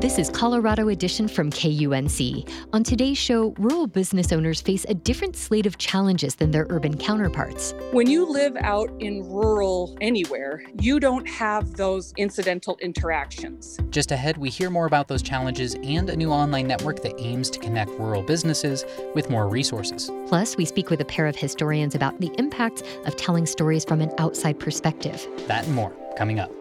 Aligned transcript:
This 0.00 0.16
is 0.16 0.30
Colorado 0.30 0.90
Edition 0.90 1.26
from 1.26 1.50
KUNC. 1.50 2.48
On 2.72 2.84
today's 2.84 3.18
show, 3.18 3.52
rural 3.58 3.88
business 3.88 4.30
owners 4.30 4.60
face 4.60 4.86
a 4.88 4.94
different 4.94 5.34
slate 5.34 5.66
of 5.66 5.76
challenges 5.76 6.36
than 6.36 6.52
their 6.52 6.68
urban 6.70 6.96
counterparts. 6.96 7.74
When 7.90 8.08
you 8.08 8.24
live 8.24 8.56
out 8.60 8.92
in 9.00 9.28
rural 9.28 9.98
anywhere, 10.00 10.62
you 10.78 11.00
don't 11.00 11.28
have 11.28 11.74
those 11.74 12.12
incidental 12.16 12.78
interactions. 12.80 13.76
Just 13.90 14.12
ahead, 14.12 14.36
we 14.36 14.50
hear 14.50 14.70
more 14.70 14.86
about 14.86 15.08
those 15.08 15.20
challenges 15.20 15.74
and 15.74 16.08
a 16.08 16.14
new 16.14 16.30
online 16.30 16.68
network 16.68 17.02
that 17.02 17.18
aims 17.18 17.50
to 17.50 17.58
connect 17.58 17.90
rural 17.98 18.22
businesses 18.22 18.84
with 19.16 19.28
more 19.28 19.48
resources. 19.48 20.12
Plus, 20.28 20.56
we 20.56 20.64
speak 20.64 20.90
with 20.90 21.00
a 21.00 21.06
pair 21.06 21.26
of 21.26 21.34
historians 21.34 21.96
about 21.96 22.20
the 22.20 22.30
impact 22.38 22.84
of 23.04 23.16
telling 23.16 23.46
stories 23.46 23.84
from 23.84 24.00
an 24.00 24.12
outside 24.18 24.60
perspective. 24.60 25.26
That 25.48 25.66
and 25.66 25.74
more 25.74 25.92
coming 26.16 26.38
up. 26.38 26.52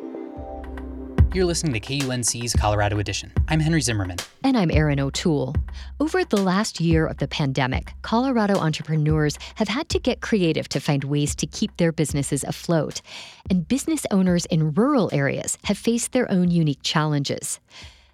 You're 1.33 1.45
listening 1.45 1.73
to 1.73 1.79
KUNC's 1.79 2.53
Colorado 2.53 2.99
Edition. 2.99 3.33
I'm 3.49 3.59
Henry 3.59 3.81
Zimmerman. 3.81 4.17
And 4.45 4.57
I'm 4.57 4.71
Erin 4.71 4.99
O'Toole. 4.99 5.55
Over 5.99 6.23
the 6.23 6.41
last 6.41 6.79
year 6.79 7.05
of 7.05 7.17
the 7.17 7.27
pandemic, 7.27 7.93
Colorado 8.01 8.55
entrepreneurs 8.55 9.37
have 9.55 9.67
had 9.67 9.89
to 9.89 9.99
get 9.99 10.21
creative 10.21 10.69
to 10.69 10.79
find 10.79 11.03
ways 11.03 11.35
to 11.35 11.45
keep 11.45 11.75
their 11.77 11.91
businesses 11.91 12.45
afloat. 12.45 13.01
And 13.49 13.67
business 13.67 14.05
owners 14.09 14.45
in 14.45 14.73
rural 14.73 15.09
areas 15.11 15.57
have 15.65 15.77
faced 15.77 16.13
their 16.13 16.31
own 16.31 16.49
unique 16.49 16.81
challenges. 16.81 17.59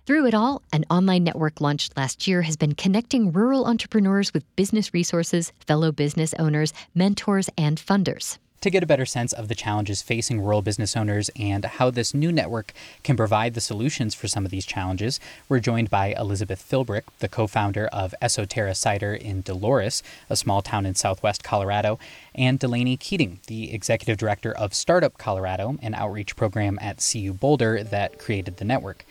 Through 0.07 0.25
it 0.25 0.33
all, 0.33 0.63
an 0.73 0.83
online 0.89 1.23
network 1.23 1.61
launched 1.61 1.95
last 1.95 2.27
year 2.27 2.41
has 2.41 2.57
been 2.57 2.73
connecting 2.73 3.31
rural 3.31 3.65
entrepreneurs 3.65 4.33
with 4.33 4.55
business 4.55 4.91
resources, 4.93 5.53
fellow 5.65 5.91
business 5.91 6.33
owners, 6.39 6.73
mentors, 6.95 7.47
and 7.57 7.77
funders 7.77 8.39
to 8.63 8.69
get 8.69 8.81
a 8.81 8.87
better 8.87 9.05
sense 9.05 9.33
of 9.33 9.49
the 9.49 9.55
challenges 9.55 10.01
facing 10.01 10.39
rural 10.39 10.61
business 10.61 10.95
owners 10.95 11.29
and 11.35 11.65
how 11.65 11.89
this 11.89 12.13
new 12.13 12.31
network 12.31 12.71
can 13.03 13.17
provide 13.17 13.55
the 13.55 13.61
solutions 13.61 14.15
for 14.15 14.29
some 14.29 14.45
of 14.45 14.51
these 14.51 14.65
challenges, 14.65 15.19
we're 15.49 15.59
joined 15.59 15.89
by 15.89 16.15
Elizabeth 16.17 16.65
Philbrick, 16.65 17.03
the 17.19 17.27
co 17.27 17.45
founder 17.45 17.87
of 17.87 18.15
Esoterra 18.21 18.73
Cider 18.73 19.13
in 19.13 19.41
Dolores, 19.41 20.01
a 20.29 20.37
small 20.37 20.61
town 20.61 20.85
in 20.85 20.95
southwest 20.95 21.43
Colorado, 21.43 21.99
and 22.33 22.57
Delaney 22.57 22.95
Keating, 22.95 23.41
the 23.47 23.73
executive 23.73 24.17
director 24.17 24.53
of 24.53 24.73
Startup 24.73 25.17
Colorado, 25.17 25.77
an 25.81 25.93
outreach 25.93 26.37
program 26.37 26.79
at 26.81 27.05
CU 27.11 27.33
Boulder 27.33 27.83
that 27.83 28.17
created 28.17 28.57
the 28.57 28.65
network. 28.65 29.05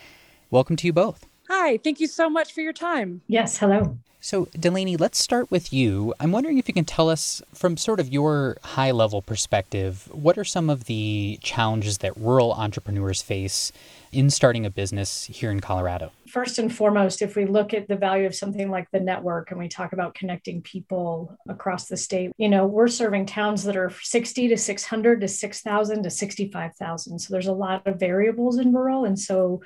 Welcome 0.51 0.77
to 0.77 0.87
you 0.87 0.95
both. 0.95 1.27
Hi, 1.55 1.77
thank 1.77 2.01
you 2.01 2.07
so 2.07 2.31
much 2.31 2.55
for 2.55 2.63
your 2.63 2.73
time. 2.73 3.21
Yes, 3.27 3.59
hello. 3.59 3.99
So, 4.21 4.49
Delaney, 4.59 4.97
let's 4.97 5.19
start 5.19 5.51
with 5.51 5.71
you. 5.71 6.15
I'm 6.19 6.33
wondering 6.33 6.57
if 6.57 6.67
you 6.67 6.73
can 6.73 6.87
tell 6.87 7.11
us, 7.11 7.43
from 7.53 7.77
sort 7.77 8.01
of 8.01 8.11
your 8.11 8.57
high 8.63 8.91
level 8.91 9.21
perspective, 9.21 10.09
what 10.13 10.39
are 10.39 10.45
some 10.45 10.71
of 10.71 10.85
the 10.85 11.39
challenges 11.43 11.99
that 11.99 12.17
rural 12.17 12.55
entrepreneurs 12.55 13.21
face 13.21 13.71
in 14.13 14.31
starting 14.31 14.65
a 14.65 14.71
business 14.71 15.25
here 15.25 15.51
in 15.51 15.61
Colorado? 15.61 16.11
First 16.27 16.59
and 16.59 16.75
foremost, 16.75 17.21
if 17.21 17.37
we 17.37 17.45
look 17.45 17.75
at 17.75 17.87
the 17.87 17.97
value 17.97 18.25
of 18.25 18.35
something 18.35 18.71
like 18.71 18.91
the 18.91 19.01
network 19.01 19.51
and 19.51 19.61
we 19.61 19.69
talk 19.69 19.93
about 19.93 20.15
connecting 20.15 20.63
people 20.63 21.37
across 21.51 21.89
the 21.89 21.99
state, 21.99 22.31
you 22.39 22.49
know, 22.49 22.65
we're 22.65 22.89
serving 22.89 23.27
towns 23.27 23.63
that 23.65 23.77
are 23.77 23.91
60 23.91 24.49
to 24.49 24.57
600 24.57 25.21
to 25.21 25.29
6,000 25.29 26.03
to 26.03 26.11
65,000. 26.11 27.19
So 27.19 27.31
there's 27.31 27.47
a 27.47 27.53
lot 27.53 27.87
of 27.87 28.01
variables 28.01 28.57
in 28.57 28.73
rural. 28.73 29.05
And 29.05 29.19
so 29.19 29.61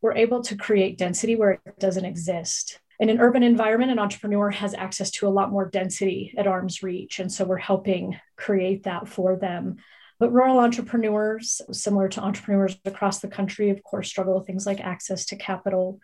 we're 0.00 0.16
able 0.16 0.42
to 0.42 0.56
create 0.56 0.98
density 0.98 1.36
where 1.36 1.52
it 1.52 1.78
doesn't 1.78 2.04
exist 2.04 2.80
in 3.00 3.10
an 3.10 3.20
urban 3.20 3.42
environment, 3.42 3.92
an 3.92 3.98
entrepreneur 3.98 4.50
has 4.50 4.74
access 4.74 5.10
to 5.12 5.28
a 5.28 5.30
lot 5.30 5.52
more 5.52 5.68
density 5.68 6.34
at 6.36 6.48
arm's 6.48 6.82
reach. 6.82 7.20
And 7.20 7.30
so 7.30 7.44
we're 7.44 7.56
helping 7.56 8.18
create 8.36 8.84
that 8.84 9.08
for 9.08 9.36
them. 9.36 9.76
But 10.18 10.32
rural 10.32 10.58
entrepreneurs, 10.58 11.60
similar 11.70 12.08
to 12.08 12.20
entrepreneurs 12.20 12.76
across 12.84 13.20
the 13.20 13.28
country, 13.28 13.70
of 13.70 13.84
course, 13.84 14.08
struggle 14.08 14.36
with 14.36 14.48
things 14.48 14.66
like 14.66 14.80
access 14.80 15.26
to 15.26 15.36
capital. 15.36 16.00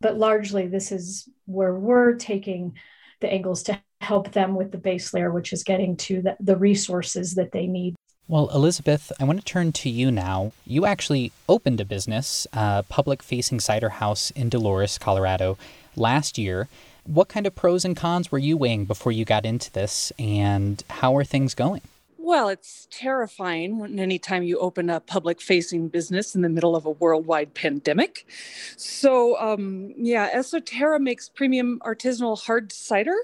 But 0.00 0.16
largely, 0.16 0.66
this 0.66 0.92
is 0.92 1.28
where 1.44 1.74
we're 1.74 2.14
taking 2.14 2.78
the 3.20 3.30
angles 3.30 3.64
to 3.64 3.78
help 4.00 4.32
them 4.32 4.54
with 4.54 4.72
the 4.72 4.78
base 4.78 5.12
layer, 5.12 5.30
which 5.30 5.52
is 5.52 5.62
getting 5.62 5.98
to 5.98 6.22
the, 6.22 6.36
the 6.40 6.56
resources 6.56 7.34
that 7.34 7.52
they 7.52 7.66
need. 7.66 7.96
Well, 8.30 8.48
Elizabeth, 8.54 9.10
I 9.18 9.24
want 9.24 9.40
to 9.40 9.44
turn 9.44 9.72
to 9.72 9.90
you 9.90 10.12
now. 10.12 10.52
You 10.64 10.86
actually 10.86 11.32
opened 11.48 11.80
a 11.80 11.84
business, 11.84 12.46
a 12.52 12.84
public 12.88 13.24
facing 13.24 13.58
cider 13.58 13.88
house 13.88 14.30
in 14.30 14.48
Dolores, 14.48 14.98
Colorado, 14.98 15.58
last 15.96 16.38
year. 16.38 16.68
What 17.02 17.28
kind 17.28 17.44
of 17.44 17.56
pros 17.56 17.84
and 17.84 17.96
cons 17.96 18.30
were 18.30 18.38
you 18.38 18.56
weighing 18.56 18.84
before 18.84 19.10
you 19.10 19.24
got 19.24 19.44
into 19.44 19.72
this, 19.72 20.12
and 20.16 20.80
how 20.90 21.16
are 21.16 21.24
things 21.24 21.54
going? 21.54 21.80
Well, 22.18 22.48
it's 22.50 22.86
terrifying 22.92 23.98
anytime 23.98 24.44
you 24.44 24.60
open 24.60 24.90
a 24.90 25.00
public 25.00 25.40
facing 25.40 25.88
business 25.88 26.36
in 26.36 26.42
the 26.42 26.48
middle 26.48 26.76
of 26.76 26.86
a 26.86 26.90
worldwide 26.90 27.54
pandemic. 27.54 28.28
So, 28.76 29.40
um, 29.40 29.92
yeah, 29.96 30.32
Esoterra 30.32 31.00
makes 31.00 31.28
premium 31.28 31.80
artisanal 31.84 32.40
hard 32.40 32.70
cider. 32.70 33.16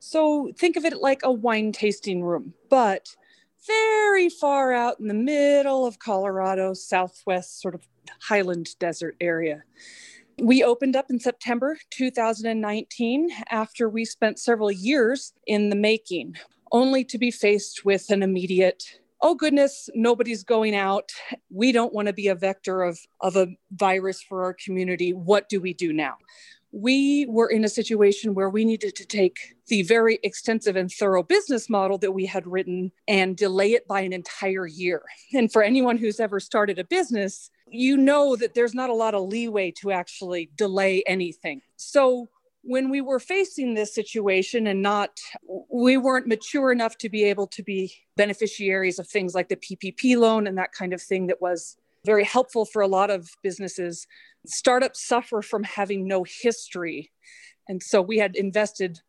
So, 0.00 0.50
think 0.56 0.76
of 0.76 0.84
it 0.84 1.00
like 1.00 1.20
a 1.22 1.30
wine 1.30 1.70
tasting 1.70 2.24
room, 2.24 2.54
but 2.68 3.14
very 3.68 4.28
far 4.28 4.72
out 4.72 4.98
in 4.98 5.06
the 5.06 5.14
middle 5.14 5.86
of 5.86 5.98
Colorado, 5.98 6.74
southwest 6.74 7.60
sort 7.60 7.74
of 7.74 7.86
highland 8.20 8.70
desert 8.80 9.14
area. 9.20 9.62
We 10.40 10.64
opened 10.64 10.96
up 10.96 11.06
in 11.10 11.20
September 11.20 11.78
2019 11.90 13.30
after 13.50 13.88
we 13.88 14.04
spent 14.04 14.38
several 14.38 14.70
years 14.70 15.32
in 15.46 15.68
the 15.68 15.76
making, 15.76 16.36
only 16.72 17.04
to 17.04 17.18
be 17.18 17.30
faced 17.30 17.84
with 17.84 18.10
an 18.10 18.22
immediate 18.22 18.98
oh 19.20 19.34
goodness 19.34 19.88
nobody's 19.94 20.44
going 20.44 20.74
out. 20.74 21.10
We 21.50 21.72
don't 21.72 21.92
want 21.92 22.06
to 22.06 22.14
be 22.14 22.28
a 22.28 22.34
vector 22.34 22.82
of, 22.82 22.98
of 23.20 23.36
a 23.36 23.48
virus 23.72 24.22
for 24.22 24.44
our 24.44 24.54
community. 24.54 25.12
What 25.12 25.48
do 25.48 25.60
we 25.60 25.74
do 25.74 25.92
now 25.92 26.16
we 26.72 27.26
were 27.26 27.48
in 27.48 27.64
a 27.64 27.68
situation 27.68 28.34
where 28.34 28.50
we 28.50 28.64
needed 28.64 28.94
to 28.96 29.06
take 29.06 29.56
the 29.68 29.82
very 29.82 30.18
extensive 30.22 30.76
and 30.76 30.90
thorough 30.90 31.22
business 31.22 31.70
model 31.70 31.98
that 31.98 32.12
we 32.12 32.26
had 32.26 32.46
written 32.46 32.92
and 33.06 33.36
delay 33.36 33.72
it 33.72 33.86
by 33.88 34.00
an 34.00 34.12
entire 34.12 34.66
year. 34.66 35.02
And 35.32 35.50
for 35.50 35.62
anyone 35.62 35.96
who's 35.96 36.20
ever 36.20 36.40
started 36.40 36.78
a 36.78 36.84
business, 36.84 37.50
you 37.70 37.96
know 37.96 38.36
that 38.36 38.54
there's 38.54 38.74
not 38.74 38.90
a 38.90 38.94
lot 38.94 39.14
of 39.14 39.28
leeway 39.28 39.70
to 39.80 39.92
actually 39.92 40.50
delay 40.56 41.02
anything. 41.06 41.62
So 41.76 42.28
when 42.62 42.90
we 42.90 43.00
were 43.00 43.20
facing 43.20 43.74
this 43.74 43.94
situation 43.94 44.66
and 44.66 44.82
not 44.82 45.18
we 45.70 45.96
weren't 45.96 46.26
mature 46.26 46.70
enough 46.72 46.98
to 46.98 47.08
be 47.08 47.24
able 47.24 47.46
to 47.46 47.62
be 47.62 47.92
beneficiaries 48.16 48.98
of 48.98 49.08
things 49.08 49.34
like 49.34 49.48
the 49.48 49.56
PPP 49.56 50.16
loan 50.16 50.46
and 50.46 50.58
that 50.58 50.72
kind 50.72 50.92
of 50.92 51.00
thing 51.00 51.28
that 51.28 51.40
was 51.40 51.76
very 52.04 52.24
helpful 52.24 52.64
for 52.64 52.82
a 52.82 52.86
lot 52.86 53.10
of 53.10 53.30
businesses 53.42 54.06
startups 54.46 55.06
suffer 55.06 55.42
from 55.42 55.64
having 55.64 56.06
no 56.06 56.24
history 56.24 57.10
and 57.68 57.82
so 57.82 58.00
we 58.00 58.18
had 58.18 58.34
invested 58.36 59.00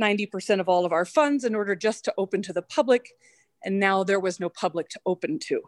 90% 0.00 0.60
of 0.60 0.68
all 0.68 0.84
of 0.84 0.92
our 0.92 1.04
funds 1.04 1.44
in 1.44 1.54
order 1.54 1.74
just 1.74 2.04
to 2.04 2.14
open 2.18 2.42
to 2.42 2.52
the 2.52 2.62
public 2.62 3.10
and 3.64 3.80
now 3.80 4.04
there 4.04 4.20
was 4.20 4.38
no 4.38 4.48
public 4.48 4.88
to 4.88 5.00
open 5.06 5.38
to 5.38 5.62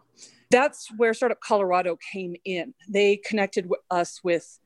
that's 0.49 0.89
where 0.95 1.13
Startup 1.13 1.39
Colorado 1.39 1.97
came 2.11 2.35
in. 2.45 2.73
They 2.87 3.17
connected 3.17 3.69
us 3.91 4.23
with 4.23 4.59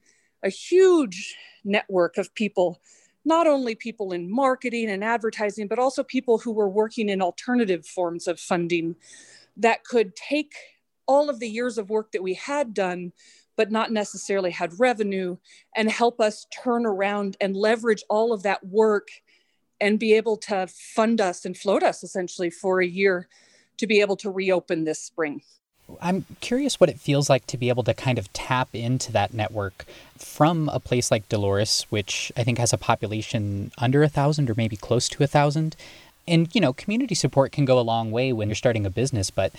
a 0.43 0.49
huge 0.49 1.35
network 1.63 2.17
of 2.17 2.33
people, 2.35 2.79
not 3.25 3.47
only 3.47 3.75
people 3.75 4.11
in 4.11 4.31
marketing 4.31 4.89
and 4.89 5.03
advertising, 5.03 5.67
but 5.67 5.79
also 5.79 6.03
people 6.03 6.37
who 6.37 6.51
were 6.51 6.69
working 6.69 7.09
in 7.09 7.21
alternative 7.21 7.85
forms 7.85 8.27
of 8.27 8.39
funding 8.39 8.95
that 9.57 9.83
could 9.83 10.15
take 10.15 10.53
all 11.07 11.29
of 11.29 11.39
the 11.39 11.49
years 11.49 11.77
of 11.77 11.89
work 11.89 12.11
that 12.11 12.23
we 12.23 12.35
had 12.35 12.73
done, 12.73 13.11
but 13.55 13.71
not 13.71 13.91
necessarily 13.91 14.51
had 14.51 14.79
revenue, 14.79 15.37
and 15.75 15.89
help 15.89 16.19
us 16.19 16.47
turn 16.63 16.85
around 16.85 17.37
and 17.41 17.55
leverage 17.55 18.03
all 18.09 18.33
of 18.33 18.43
that 18.43 18.65
work 18.65 19.09
and 19.79 19.99
be 19.99 20.13
able 20.13 20.37
to 20.37 20.67
fund 20.67 21.19
us 21.19 21.43
and 21.43 21.57
float 21.57 21.83
us 21.83 22.03
essentially 22.03 22.49
for 22.49 22.81
a 22.81 22.87
year 22.87 23.27
to 23.77 23.87
be 23.87 23.99
able 23.99 24.15
to 24.15 24.29
reopen 24.29 24.83
this 24.83 24.99
spring. 24.99 25.41
I'm 25.99 26.25
curious 26.39 26.79
what 26.79 26.89
it 26.89 26.99
feels 26.99 27.29
like 27.29 27.47
to 27.47 27.57
be 27.57 27.69
able 27.69 27.83
to 27.83 27.93
kind 27.93 28.17
of 28.17 28.31
tap 28.31 28.69
into 28.73 29.11
that 29.11 29.33
network 29.33 29.85
from 30.17 30.69
a 30.69 30.79
place 30.79 31.11
like 31.11 31.27
Dolores, 31.27 31.85
which 31.89 32.31
I 32.37 32.43
think 32.43 32.59
has 32.59 32.71
a 32.71 32.77
population 32.77 33.71
under 33.77 34.03
a 34.03 34.07
thousand 34.07 34.49
or 34.49 34.55
maybe 34.55 34.77
close 34.77 35.09
to 35.09 35.23
a 35.23 35.27
thousand. 35.27 35.75
And, 36.27 36.53
you 36.53 36.61
know, 36.61 36.71
community 36.71 37.15
support 37.15 37.51
can 37.51 37.65
go 37.65 37.79
a 37.79 37.81
long 37.81 38.11
way 38.11 38.31
when 38.31 38.47
you're 38.47 38.55
starting 38.55 38.85
a 38.85 38.91
business, 38.91 39.29
but 39.31 39.51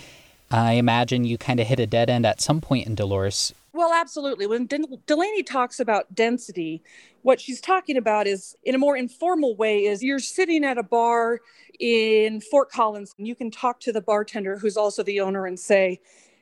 I 0.49 0.73
imagine 0.73 1.25
you 1.25 1.37
kind 1.37 1.59
of 1.59 1.67
hit 1.67 1.79
a 1.79 1.85
dead 1.85 2.09
end 2.09 2.25
at 2.25 2.41
some 2.41 2.61
point 2.61 2.87
in 2.87 2.95
Dolores. 2.95 3.53
Well, 3.73 3.91
absolutely. 3.91 4.45
When 4.45 4.67
Delaney 4.67 5.41
talks 5.41 5.79
about 5.79 6.13
density, 6.13 6.83
what 7.23 7.41
she's 7.41 7.59
talking 7.59 7.97
about 7.97 8.27
is 8.27 8.55
in 8.63 8.75
a 8.75 8.77
more 8.77 8.95
informal 8.95 9.55
way 9.55 9.85
is 9.85 10.03
you're 10.03 10.19
sitting 10.19 10.63
at 10.63 10.77
a 10.77 10.83
bar 10.83 11.39
in 11.79 12.39
Fort 12.39 12.69
Collins 12.69 13.15
and 13.17 13.27
you 13.27 13.33
can 13.33 13.49
talk 13.49 13.79
to 13.79 13.91
the 13.91 14.01
bartender 14.01 14.57
who's 14.59 14.77
also 14.77 15.01
the 15.01 15.19
owner 15.21 15.47
and 15.47 15.59
say, 15.59 15.99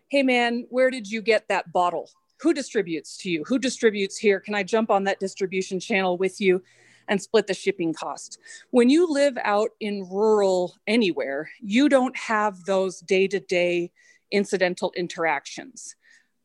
hey 0.09 0.23
man, 0.23 0.65
where 0.69 0.91
did 0.91 1.09
you 1.09 1.21
get 1.21 1.47
that 1.47 1.71
bottle? 1.71 2.09
Who 2.41 2.53
distributes 2.53 3.15
to 3.19 3.29
you? 3.29 3.45
Who 3.47 3.59
distributes 3.59 4.17
here? 4.17 4.41
Can 4.41 4.53
I 4.53 4.63
jump 4.63 4.91
on 4.91 5.05
that 5.05 5.21
distribution 5.21 5.79
channel 5.79 6.17
with 6.17 6.41
you 6.41 6.61
and 7.07 7.21
split 7.21 7.47
the 7.47 7.53
shipping 7.53 7.93
cost? 7.93 8.39
When 8.71 8.89
you 8.89 9.09
live 9.09 9.37
out 9.43 9.69
in 9.79 10.05
rural 10.11 10.75
anywhere, 10.85 11.49
you 11.61 11.87
don't 11.87 12.17
have 12.17 12.65
those 12.65 12.99
day 12.99 13.27
to 13.29 13.39
day 13.39 13.91
incidental 14.31 14.91
interactions. 14.97 15.95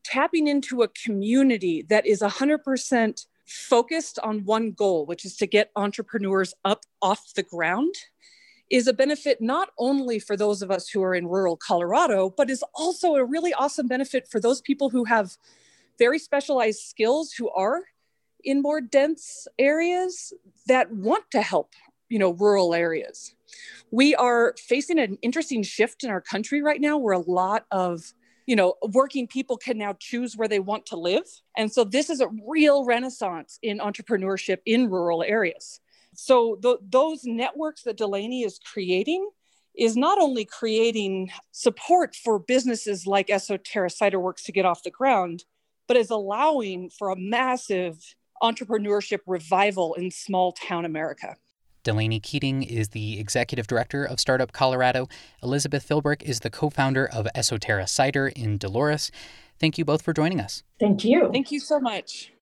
Tapping 0.07 0.47
into 0.47 0.83
a 0.83 0.87
community 0.87 1.83
that 1.89 2.05
is 2.05 2.21
100% 2.21 3.25
focused 3.45 4.19
on 4.19 4.45
one 4.45 4.71
goal, 4.71 5.05
which 5.05 5.25
is 5.25 5.35
to 5.37 5.47
get 5.47 5.71
entrepreneurs 5.75 6.53
up 6.63 6.85
off 7.01 7.33
the 7.35 7.43
ground, 7.43 7.93
is 8.69 8.87
a 8.87 8.93
benefit 8.93 9.41
not 9.41 9.69
only 9.77 10.19
for 10.19 10.37
those 10.37 10.61
of 10.61 10.71
us 10.71 10.89
who 10.89 11.03
are 11.03 11.13
in 11.13 11.27
rural 11.27 11.57
Colorado, 11.57 12.29
but 12.29 12.49
is 12.49 12.63
also 12.73 13.15
a 13.15 13.25
really 13.25 13.53
awesome 13.53 13.87
benefit 13.87 14.27
for 14.29 14.39
those 14.39 14.61
people 14.61 14.89
who 14.89 15.03
have 15.05 15.37
very 15.99 16.19
specialized 16.19 16.79
skills 16.79 17.33
who 17.33 17.49
are 17.49 17.83
in 18.43 18.61
more 18.61 18.79
dense 18.79 19.47
areas 19.59 20.31
that 20.67 20.91
want 20.91 21.23
to 21.31 21.41
help 21.41 21.73
you 22.09 22.19
know 22.19 22.31
rural 22.31 22.73
areas. 22.73 23.35
We 23.91 24.15
are 24.15 24.55
facing 24.57 24.99
an 24.99 25.17
interesting 25.21 25.63
shift 25.63 26.03
in 26.03 26.09
our 26.09 26.21
country 26.21 26.61
right 26.61 26.81
now 26.81 26.97
where 26.97 27.13
a 27.13 27.19
lot 27.19 27.65
of 27.71 28.13
you 28.47 28.55
know 28.55 28.75
working 28.91 29.27
people 29.27 29.57
can 29.57 29.77
now 29.77 29.93
choose 29.99 30.35
where 30.35 30.47
they 30.47 30.59
want 30.59 30.87
to 30.87 30.97
live. 30.97 31.25
And 31.55 31.71
so 31.71 31.83
this 31.83 32.09
is 32.09 32.21
a 32.21 32.29
real 32.47 32.85
renaissance 32.85 33.59
in 33.61 33.77
entrepreneurship 33.77 34.57
in 34.65 34.89
rural 34.89 35.21
areas. 35.21 35.79
So 36.15 36.55
th- 36.55 36.79
those 36.89 37.23
networks 37.25 37.83
that 37.83 37.97
delaney 37.97 38.43
is 38.43 38.59
creating 38.59 39.29
is 39.77 39.95
not 39.95 40.19
only 40.19 40.43
creating 40.43 41.29
support 41.51 42.15
for 42.15 42.39
businesses 42.39 43.05
like 43.05 43.27
esoterra 43.27 43.91
cider 43.91 44.19
works 44.19 44.43
to 44.43 44.51
get 44.51 44.65
off 44.65 44.83
the 44.83 44.89
ground 44.89 45.43
but 45.87 45.97
is 45.97 46.09
allowing 46.09 46.89
for 46.89 47.09
a 47.09 47.15
massive 47.15 47.97
entrepreneurship 48.41 49.19
revival 49.25 49.93
in 49.93 50.11
small 50.11 50.51
town 50.51 50.85
america 50.85 51.35
Delaney 51.87 52.19
Keating 52.19 52.63
is 52.63 52.89
the 52.89 53.17
executive 53.17 53.65
director 53.65 54.03
of 54.03 54.19
Startup 54.19 54.51
Colorado. 54.51 55.07
Elizabeth 55.41 55.87
Philbrick 55.87 56.21
is 56.21 56.41
the 56.41 56.49
co 56.49 56.69
founder 56.69 57.07
of 57.07 57.29
Esoterra 57.33 57.87
Cider 57.87 58.27
in 58.27 58.57
Dolores. 58.57 59.09
Thank 59.57 59.77
you 59.77 59.85
both 59.85 60.01
for 60.01 60.11
joining 60.11 60.41
us. 60.41 60.63
Thank 60.81 61.05
you. 61.05 61.29
Thank 61.31 61.49
you 61.49 61.61
so 61.61 61.79
much. 61.79 62.33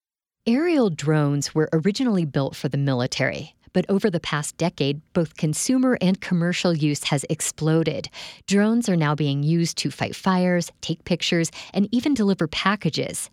Aerial 0.47 0.89
drones 0.89 1.53
were 1.53 1.69
originally 1.73 2.25
built 2.25 2.55
for 2.55 2.69
the 2.69 2.77
military. 2.79 3.53
But 3.71 3.85
over 3.87 4.09
the 4.09 4.19
past 4.19 4.57
decade, 4.57 4.99
both 5.13 5.37
consumer 5.37 5.95
and 6.01 6.19
commercial 6.19 6.73
use 6.73 7.03
has 7.03 7.23
exploded. 7.29 8.09
Drones 8.47 8.89
are 8.89 8.95
now 8.95 9.13
being 9.13 9.43
used 9.43 9.77
to 9.77 9.91
fight 9.91 10.15
fires, 10.15 10.71
take 10.81 11.05
pictures, 11.05 11.51
and 11.71 11.87
even 11.91 12.15
deliver 12.15 12.47
packages. 12.47 13.29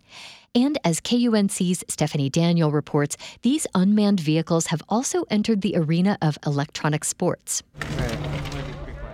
And 0.55 0.77
as 0.83 1.01
KUNC's 1.01 1.83
Stephanie 1.87 2.29
Daniel 2.29 2.71
reports, 2.71 3.17
these 3.41 3.65
unmanned 3.73 4.19
vehicles 4.19 4.67
have 4.67 4.83
also 4.87 5.23
entered 5.31 5.61
the 5.61 5.75
arena 5.75 6.15
of 6.21 6.37
electronic 6.45 7.05
sports. 7.05 7.63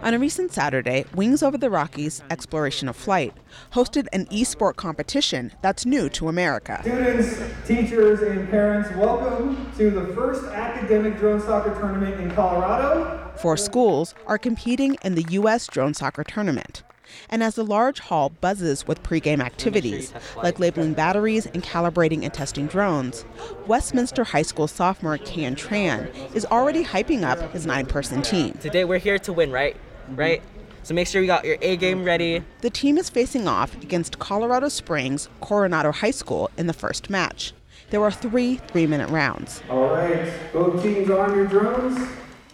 On 0.04 0.14
a 0.14 0.20
recent 0.20 0.52
Saturday, 0.52 1.06
Wings 1.16 1.42
Over 1.42 1.58
the 1.58 1.70
Rockies 1.70 2.22
Exploration 2.30 2.90
of 2.90 2.98
Flight 2.98 3.34
hosted 3.72 4.08
an 4.12 4.28
e-sport 4.30 4.76
competition 4.76 5.54
that's 5.62 5.86
new 5.86 6.10
to 6.10 6.28
America. 6.28 6.80
Students, 6.82 7.42
teachers, 7.66 8.22
and 8.22 8.50
parents, 8.50 8.90
welcome 8.98 9.72
to 9.78 9.92
the 9.92 10.14
first 10.14 10.44
academic 10.44 11.18
drone 11.20 11.40
soccer 11.40 11.74
tournament 11.74 12.20
in 12.20 12.32
Colorado. 12.32 13.32
Four 13.38 13.56
schools 13.56 14.14
are 14.28 14.38
competing 14.38 14.98
in 15.06 15.16
the 15.16 15.24
U.S. 15.30 15.68
Drone 15.68 15.94
Soccer 15.94 16.26
Tournament. 16.26 16.84
And 17.30 17.44
as 17.44 17.56
the 17.56 17.64
large 17.64 18.00
hall 18.00 18.30
buzzes 18.30 18.88
with 18.88 19.04
pregame 19.04 19.42
activities, 19.42 20.14
like 20.38 20.60
labeling 20.60 20.94
batteries 20.94 21.46
and 21.48 21.64
calibrating 21.64 22.24
and 22.24 22.34
testing 22.34 22.68
drones, 22.68 23.26
Westminster 23.68 24.24
High 24.24 24.42
School 24.44 24.68
sophomore 24.68 25.18
Kian 25.18 25.56
Tran 25.56 26.36
is 26.36 26.46
already 26.46 26.84
hyping 26.84 27.24
up 27.24 27.52
his 27.52 27.66
nine 27.66 27.86
person 27.86 28.22
team. 28.22 28.54
Today 28.62 28.86
we're 28.86 29.00
here 29.00 29.20
to 29.20 29.34
win, 29.34 29.52
right? 29.52 29.76
Mm-hmm. 29.76 30.16
Right? 30.16 30.44
So 30.84 30.94
make 30.94 31.08
sure 31.08 31.22
you 31.22 31.28
got 31.28 31.46
your 31.46 31.58
A 31.62 31.78
game 31.78 32.04
ready. 32.04 32.44
The 32.62 32.70
team 32.70 32.98
is 32.98 33.10
facing 33.10 33.48
off 33.48 33.76
against 33.84 34.18
Colorado 34.20 34.70
Springs 34.70 35.30
Coronado 35.42 35.92
High 35.92 36.12
School 36.12 36.50
in 36.58 36.68
the 36.68 36.74
first 36.74 37.10
match. 37.10 37.54
There 37.90 38.04
are 38.04 38.12
three 38.12 38.56
three 38.56 38.88
minute 38.88 39.10
rounds. 39.10 39.62
All 39.70 39.90
right, 39.90 40.32
both 40.54 40.82
teams 40.82 41.10
on 41.10 41.36
your 41.36 41.48
drones. 41.48 42.08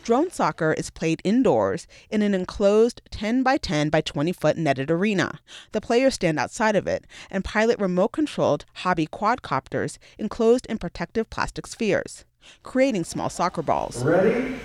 Drone 0.05 0.29
soccer 0.29 0.71
is 0.71 0.91
played 0.91 1.19
indoors 1.23 1.87
in 2.11 2.21
an 2.21 2.35
enclosed 2.35 3.01
10 3.09 3.41
by 3.41 3.57
10 3.57 3.89
by 3.89 4.01
20 4.01 4.31
foot 4.33 4.55
netted 4.55 4.91
arena. 4.91 5.39
The 5.71 5.81
players 5.81 6.13
stand 6.13 6.37
outside 6.37 6.75
of 6.75 6.85
it 6.85 7.05
and 7.31 7.43
pilot 7.43 7.79
remote 7.79 8.09
controlled 8.09 8.65
hobby 8.75 9.07
quadcopters 9.07 9.97
enclosed 10.19 10.67
in 10.67 10.77
protective 10.77 11.31
plastic 11.31 11.65
spheres, 11.65 12.23
creating 12.61 13.05
small 13.05 13.31
soccer 13.31 13.63
balls. 13.63 14.03
Ready? 14.05 14.59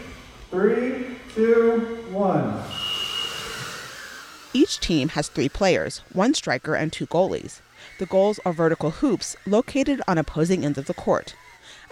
Three, 0.51 1.17
two, 1.35 2.05
one. 2.11 2.63
Each 4.53 4.79
team 4.79 5.09
has 5.09 5.29
three 5.29 5.49
players, 5.49 6.03
one 6.13 6.35
striker, 6.35 6.75
and 6.75 6.93
two 6.93 7.07
goalies. 7.07 7.63
The 7.99 8.05
goals 8.05 8.41
are 8.45 8.53
vertical 8.53 8.91
hoops 8.91 9.37
located 9.47 10.03
on 10.07 10.19
opposing 10.19 10.67
ends 10.67 10.77
of 10.77 10.85
the 10.85 10.93
court. 10.93 11.35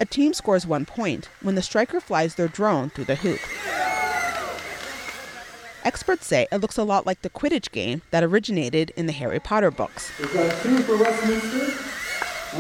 A 0.01 0.05
team 0.05 0.33
scores 0.33 0.65
one 0.65 0.87
point 0.87 1.29
when 1.43 1.57
the 1.57 1.63
striker 1.63 2.01
flies 2.01 2.37
their 2.37 2.47
drone 2.47 2.91
through 2.91 3.07
the 3.07 3.17
hoop. 3.17 3.41
Experts 5.85 6.27
say 6.27 6.47
it 6.53 6.59
looks 6.59 6.77
a 6.77 6.85
lot 6.85 7.05
like 7.05 7.23
the 7.23 7.31
Quidditch 7.31 7.73
game 7.73 8.03
that 8.13 8.23
originated 8.23 8.93
in 8.97 9.07
the 9.07 9.13
Harry 9.13 9.41
Potter 9.41 9.73
books. 9.73 10.13
We've 10.21 10.33
got 10.33 10.63
two 10.63 10.79
for 10.83 10.97
Westminster, 10.99 11.73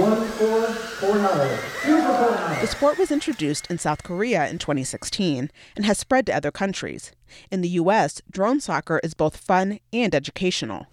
one 0.03 0.25
for 0.33 0.67
Coronado. 0.99 1.59
Two 1.83 1.99
for 2.03 2.09
Coronado. 2.09 2.61
The 2.61 2.67
sport 2.67 2.99
was 2.99 3.13
introduced 3.13 3.71
in 3.71 3.79
South 3.79 4.03
Korea 4.03 4.49
in 4.49 4.59
2016 4.59 5.51
and 5.77 5.85
has 5.85 5.99
spread 5.99 6.27
to 6.27 6.35
other 6.35 6.51
countries. 6.51 7.13
In 7.53 7.61
the 7.61 7.69
US, 7.71 8.21
drone 8.29 8.59
soccer 8.61 8.99
is 9.05 9.15
both 9.15 9.37
fun 9.37 9.79
and 9.93 10.13
educational. 10.13 10.87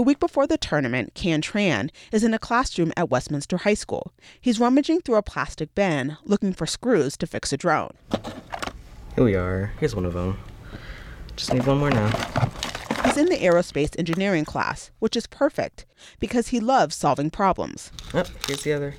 The 0.00 0.04
week 0.04 0.18
before 0.18 0.46
the 0.46 0.56
tournament, 0.56 1.12
Can 1.12 1.42
Tran 1.42 1.90
is 2.10 2.24
in 2.24 2.32
a 2.32 2.38
classroom 2.38 2.90
at 2.96 3.10
Westminster 3.10 3.58
High 3.58 3.74
School. 3.74 4.14
He's 4.40 4.58
rummaging 4.58 5.02
through 5.02 5.16
a 5.16 5.22
plastic 5.22 5.74
bin 5.74 6.16
looking 6.24 6.54
for 6.54 6.64
screws 6.64 7.18
to 7.18 7.26
fix 7.26 7.52
a 7.52 7.58
drone. 7.58 7.92
Here 9.14 9.24
we 9.24 9.34
are. 9.34 9.72
Here's 9.78 9.94
one 9.94 10.06
of 10.06 10.14
them. 10.14 10.38
Just 11.36 11.52
need 11.52 11.66
one 11.66 11.76
more 11.76 11.90
now. 11.90 12.08
He's 13.04 13.18
in 13.18 13.26
the 13.26 13.36
aerospace 13.36 13.94
engineering 13.98 14.46
class, 14.46 14.90
which 15.00 15.16
is 15.16 15.26
perfect 15.26 15.84
because 16.18 16.48
he 16.48 16.60
loves 16.60 16.96
solving 16.96 17.28
problems. 17.28 17.92
Oh, 18.14 18.24
here's 18.46 18.62
the 18.62 18.72
other. 18.72 18.94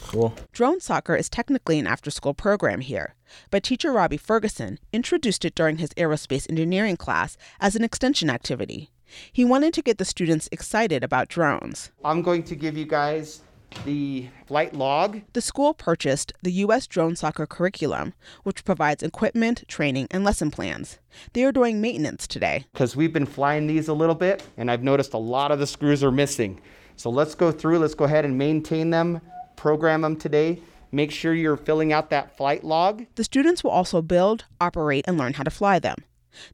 Cool. 0.00 0.34
Drone 0.52 0.80
soccer 0.80 1.14
is 1.14 1.28
technically 1.28 1.78
an 1.78 1.86
after 1.86 2.10
school 2.10 2.32
program 2.32 2.80
here, 2.80 3.14
but 3.50 3.62
teacher 3.62 3.92
Robbie 3.92 4.16
Ferguson 4.16 4.78
introduced 4.94 5.44
it 5.44 5.54
during 5.54 5.76
his 5.76 5.90
aerospace 5.98 6.48
engineering 6.48 6.96
class 6.96 7.36
as 7.60 7.76
an 7.76 7.84
extension 7.84 8.30
activity. 8.30 8.90
He 9.32 9.44
wanted 9.44 9.74
to 9.74 9.82
get 9.82 9.98
the 9.98 10.04
students 10.04 10.48
excited 10.52 11.04
about 11.04 11.28
drones. 11.28 11.90
I'm 12.04 12.22
going 12.22 12.42
to 12.44 12.56
give 12.56 12.76
you 12.76 12.86
guys 12.86 13.42
the 13.84 14.28
flight 14.46 14.74
log. 14.74 15.20
The 15.32 15.40
school 15.40 15.74
purchased 15.74 16.32
the 16.42 16.52
U.S. 16.52 16.86
drone 16.86 17.16
soccer 17.16 17.46
curriculum, 17.46 18.14
which 18.42 18.64
provides 18.64 19.02
equipment, 19.02 19.64
training, 19.68 20.08
and 20.10 20.24
lesson 20.24 20.50
plans. 20.50 20.98
They 21.32 21.44
are 21.44 21.52
doing 21.52 21.80
maintenance 21.80 22.26
today. 22.26 22.66
Because 22.72 22.96
we've 22.96 23.12
been 23.12 23.26
flying 23.26 23.66
these 23.66 23.88
a 23.88 23.94
little 23.94 24.14
bit, 24.14 24.44
and 24.56 24.70
I've 24.70 24.82
noticed 24.82 25.12
a 25.14 25.18
lot 25.18 25.52
of 25.52 25.58
the 25.58 25.66
screws 25.66 26.02
are 26.02 26.12
missing. 26.12 26.60
So 26.96 27.10
let's 27.10 27.34
go 27.34 27.52
through, 27.52 27.78
let's 27.80 27.94
go 27.94 28.04
ahead 28.04 28.24
and 28.24 28.38
maintain 28.38 28.90
them, 28.90 29.20
program 29.56 30.02
them 30.02 30.16
today. 30.16 30.62
Make 30.92 31.10
sure 31.10 31.34
you're 31.34 31.56
filling 31.56 31.92
out 31.92 32.10
that 32.10 32.36
flight 32.36 32.64
log. 32.64 33.04
The 33.16 33.24
students 33.24 33.62
will 33.62 33.72
also 33.72 34.00
build, 34.00 34.46
operate, 34.60 35.04
and 35.06 35.18
learn 35.18 35.34
how 35.34 35.42
to 35.42 35.50
fly 35.50 35.78
them. 35.78 35.96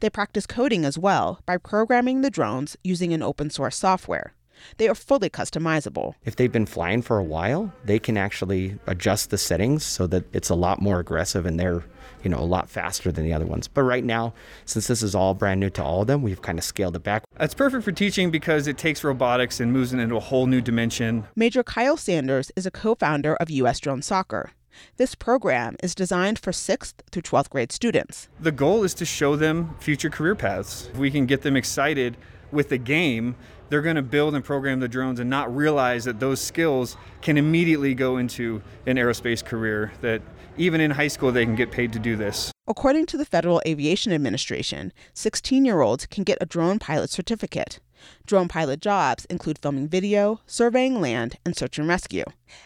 They 0.01 0.11
practice 0.11 0.47
coding 0.47 0.85
as 0.85 0.99
well 0.99 1.41
by 1.47 1.59
programming 1.59 2.21
the 2.21 2.31
drones 2.31 2.77
using 2.85 3.13
an 3.13 3.23
open 3.23 3.51
source 3.51 3.77
software. 3.77 4.35
They 4.77 4.89
are 4.89 4.95
fully 4.95 5.31
customizable. 5.31 6.15
If 6.25 6.37
they've 6.37 6.53
been 6.53 6.67
flying 6.67 7.03
for 7.03 7.19
a 7.19 7.25
while, 7.25 7.73
they 7.85 7.99
can 7.99 8.17
actually 8.17 8.79
adjust 8.87 9.31
the 9.31 9.39
settings 9.39 9.85
so 9.85 10.07
that 10.09 10.25
it's 10.35 10.51
a 10.51 10.55
lot 10.55 10.81
more 10.81 11.01
aggressive 11.01 11.47
and 11.47 11.59
they're, 11.59 11.85
you 12.23 12.31
know, 12.31 12.39
a 12.39 12.45
lot 12.45 12.69
faster 12.69 13.13
than 13.13 13.25
the 13.25 13.33
other 13.33 13.47
ones. 13.47 13.69
But 13.69 13.83
right 13.83 14.05
now, 14.05 14.35
since 14.65 14.87
this 14.87 15.03
is 15.03 15.15
all 15.15 15.35
brand 15.35 15.61
new 15.61 15.71
to 15.71 15.83
all 15.83 16.03
of 16.03 16.07
them, 16.07 16.23
we've 16.23 16.43
kind 16.43 16.59
of 16.59 16.65
scaled 16.65 16.97
it 16.97 17.03
back. 17.03 17.25
It's 17.41 17.55
perfect 17.55 17.85
for 17.85 17.93
teaching 17.93 18.31
because 18.31 18.67
it 18.67 18.79
takes 18.79 19.05
robotics 19.05 19.61
and 19.61 19.73
moves 19.73 19.93
it 19.93 19.99
into 19.99 20.17
a 20.17 20.21
whole 20.21 20.47
new 20.47 20.61
dimension. 20.61 21.25
Major 21.37 21.63
Kyle 21.63 21.97
Sanders 21.97 22.51
is 22.57 22.67
a 22.67 22.71
co 22.71 22.95
founder 22.95 23.37
of 23.37 23.51
US 23.51 23.81
Drone 23.81 24.03
Soccer. 24.03 24.51
This 24.97 25.15
program 25.15 25.77
is 25.83 25.95
designed 25.95 26.39
for 26.39 26.53
6th 26.53 26.95
through 27.11 27.23
12th 27.23 27.51
grade 27.51 27.73
students. 27.73 28.29
The 28.41 28.53
goal 28.53 28.85
is 28.85 28.95
to 28.95 29.05
show 29.05 29.37
them 29.37 29.75
future 29.81 30.11
career 30.11 30.35
paths. 30.35 30.89
If 30.93 30.99
we 30.99 31.11
can 31.11 31.27
get 31.27 31.43
them 31.43 31.57
excited 31.57 32.17
with 32.51 32.69
the 32.69 32.79
game, 32.79 33.35
they're 33.69 33.83
going 33.83 33.97
to 33.97 34.03
build 34.03 34.35
and 34.35 34.45
program 34.45 34.81
the 34.81 34.89
drones 34.89 35.19
and 35.19 35.31
not 35.31 35.55
realize 35.55 36.05
that 36.05 36.21
those 36.21 36.41
skills 36.41 36.97
can 37.23 37.39
immediately 37.39 37.95
go 37.95 38.19
into 38.19 38.63
an 38.87 38.97
aerospace 38.97 39.45
career, 39.45 39.93
that 40.03 40.21
even 40.59 40.81
in 40.81 40.91
high 40.91 41.09
school 41.09 41.33
they 41.33 41.45
can 41.45 41.57
get 41.57 41.71
paid 41.71 41.93
to 41.95 41.99
do 41.99 42.15
this. 42.15 42.53
According 42.69 43.07
to 43.07 43.17
the 43.17 43.25
Federal 43.25 43.63
Aviation 43.67 44.13
Administration, 44.13 44.93
16 45.15 45.65
year 45.65 45.81
olds 45.81 46.07
can 46.07 46.23
get 46.23 46.39
a 46.41 46.47
drone 46.47 46.79
pilot 46.79 47.11
certificate. 47.11 47.81
Drone 48.27 48.49
pilot 48.49 48.81
jobs 48.81 49.25
include 49.27 49.59
filming 49.59 49.89
video, 49.89 50.41
surveying 50.47 51.01
land, 51.01 51.37
and 51.45 51.57
search 51.57 51.79
and 51.79 51.89
rescue. 51.89 52.25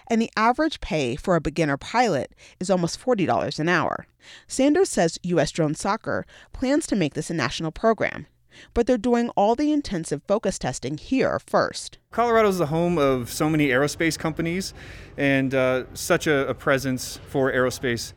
And 0.08 0.20
the 0.20 0.30
average 0.36 0.80
pay 0.80 1.16
for 1.16 1.36
a 1.36 1.40
beginner 1.40 1.76
pilot 1.76 2.34
is 2.60 2.70
almost 2.70 3.00
$40 3.00 3.58
an 3.58 3.68
hour. 3.68 4.06
Sanders 4.46 4.88
says 4.88 5.18
U.S. 5.22 5.50
Drone 5.50 5.74
Soccer 5.74 6.26
plans 6.52 6.86
to 6.88 6.96
make 6.96 7.14
this 7.14 7.30
a 7.30 7.34
national 7.34 7.72
program. 7.72 8.26
but 8.74 8.86
they're 8.86 8.98
doing 8.98 9.28
all 9.30 9.54
the 9.54 9.72
intensive 9.72 10.22
focus 10.26 10.58
testing 10.58 10.96
here 10.98 11.38
first. 11.38 11.98
Colorado 12.10 12.48
is 12.48 12.58
the 12.58 12.66
home 12.66 12.98
of 12.98 13.30
so 13.30 13.48
many 13.50 13.68
aerospace 13.68 14.18
companies 14.18 14.72
and 15.16 15.54
uh, 15.54 15.84
such 15.94 16.26
a, 16.26 16.48
a 16.48 16.54
presence 16.54 17.20
for 17.28 17.52
aerospace. 17.52 18.14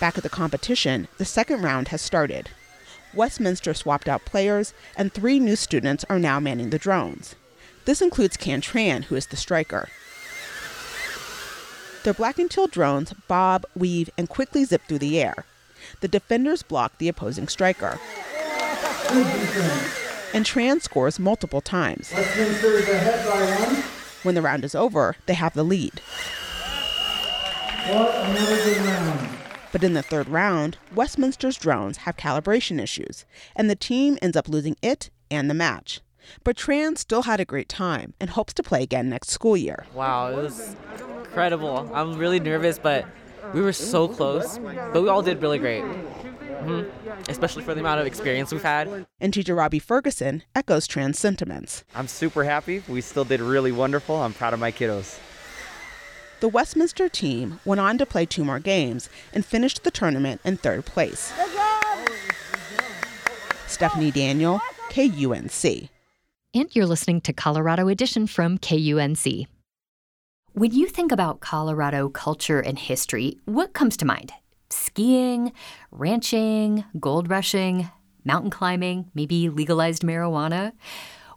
Back 0.00 0.16
at 0.16 0.22
the 0.24 0.30
competition, 0.30 1.08
the 1.18 1.24
second 1.24 1.62
round 1.62 1.88
has 1.88 2.02
started. 2.02 2.48
Westminster 3.14 3.74
swapped 3.74 4.08
out 4.08 4.24
players, 4.24 4.72
and 4.96 5.12
three 5.12 5.38
new 5.38 5.56
students 5.56 6.04
are 6.08 6.18
now 6.18 6.40
manning 6.40 6.70
the 6.70 6.78
drones. 6.78 7.34
This 7.84 8.00
includes 8.00 8.36
Can 8.36 8.60
Tran, 8.60 9.04
who 9.04 9.16
is 9.16 9.26
the 9.26 9.36
striker. 9.36 9.88
Their 12.04 12.14
black 12.14 12.38
and 12.38 12.50
teal 12.50 12.66
drones 12.66 13.12
bob, 13.28 13.64
weave, 13.76 14.10
and 14.18 14.28
quickly 14.28 14.64
zip 14.64 14.82
through 14.88 14.98
the 14.98 15.20
air. 15.20 15.44
The 16.00 16.08
defenders 16.08 16.62
block 16.62 16.98
the 16.98 17.08
opposing 17.08 17.48
striker. 17.48 17.98
And 20.34 20.44
Tran 20.44 20.80
scores 20.80 21.18
multiple 21.18 21.60
times. 21.60 22.10
When 24.22 24.34
the 24.34 24.42
round 24.42 24.64
is 24.64 24.74
over, 24.74 25.16
they 25.26 25.34
have 25.34 25.54
the 25.54 25.64
lead. 25.64 26.00
What 27.88 28.14
another 28.14 28.56
good 28.56 28.78
round. 28.78 29.41
But 29.72 29.82
in 29.82 29.94
the 29.94 30.02
third 30.02 30.28
round, 30.28 30.76
Westminster's 30.94 31.56
drones 31.56 31.98
have 31.98 32.16
calibration 32.16 32.80
issues, 32.80 33.24
and 33.56 33.68
the 33.68 33.74
team 33.74 34.18
ends 34.20 34.36
up 34.36 34.48
losing 34.48 34.76
it 34.82 35.10
and 35.30 35.48
the 35.48 35.54
match. 35.54 36.02
But 36.44 36.56
Tran 36.56 36.96
still 36.98 37.22
had 37.22 37.40
a 37.40 37.44
great 37.44 37.68
time 37.68 38.14
and 38.20 38.30
hopes 38.30 38.52
to 38.54 38.62
play 38.62 38.82
again 38.82 39.08
next 39.08 39.30
school 39.30 39.56
year. 39.56 39.86
Wow, 39.94 40.28
it 40.28 40.36
was 40.36 40.76
incredible. 41.24 41.90
I'm 41.92 42.18
really 42.18 42.38
nervous, 42.38 42.78
but 42.78 43.06
we 43.54 43.60
were 43.60 43.72
so 43.72 44.06
close. 44.08 44.58
But 44.58 45.02
we 45.02 45.08
all 45.08 45.22
did 45.22 45.42
really 45.42 45.58
great. 45.58 45.82
Mm-hmm. 45.82 47.30
Especially 47.30 47.64
for 47.64 47.74
the 47.74 47.80
amount 47.80 48.00
of 48.00 48.06
experience 48.06 48.52
we've 48.52 48.62
had. 48.62 49.06
And 49.20 49.34
teacher 49.34 49.54
Robbie 49.54 49.80
Ferguson 49.80 50.44
echoes 50.54 50.86
Tran's 50.86 51.18
sentiments. 51.18 51.82
I'm 51.94 52.06
super 52.06 52.44
happy. 52.44 52.84
We 52.86 53.00
still 53.00 53.24
did 53.24 53.40
really 53.40 53.72
wonderful. 53.72 54.16
I'm 54.16 54.32
proud 54.32 54.54
of 54.54 54.60
my 54.60 54.70
kiddos. 54.70 55.18
The 56.42 56.48
Westminster 56.48 57.08
team 57.08 57.60
went 57.64 57.80
on 57.80 57.98
to 57.98 58.04
play 58.04 58.26
two 58.26 58.44
more 58.44 58.58
games 58.58 59.08
and 59.32 59.46
finished 59.46 59.84
the 59.84 59.92
tournament 59.92 60.40
in 60.44 60.56
third 60.56 60.84
place. 60.84 61.32
Stephanie 63.68 64.10
Daniel, 64.10 64.60
KUNC. 64.90 65.88
And 66.52 66.74
you're 66.74 66.86
listening 66.86 67.20
to 67.20 67.32
Colorado 67.32 67.86
Edition 67.86 68.26
from 68.26 68.58
KUNC. 68.58 69.46
When 70.54 70.72
you 70.72 70.88
think 70.88 71.12
about 71.12 71.38
Colorado 71.38 72.08
culture 72.08 72.58
and 72.58 72.76
history, 72.76 73.38
what 73.44 73.72
comes 73.72 73.96
to 73.98 74.04
mind? 74.04 74.32
Skiing, 74.68 75.52
ranching, 75.92 76.84
gold 76.98 77.30
rushing, 77.30 77.88
mountain 78.24 78.50
climbing, 78.50 79.12
maybe 79.14 79.48
legalized 79.48 80.02
marijuana? 80.02 80.72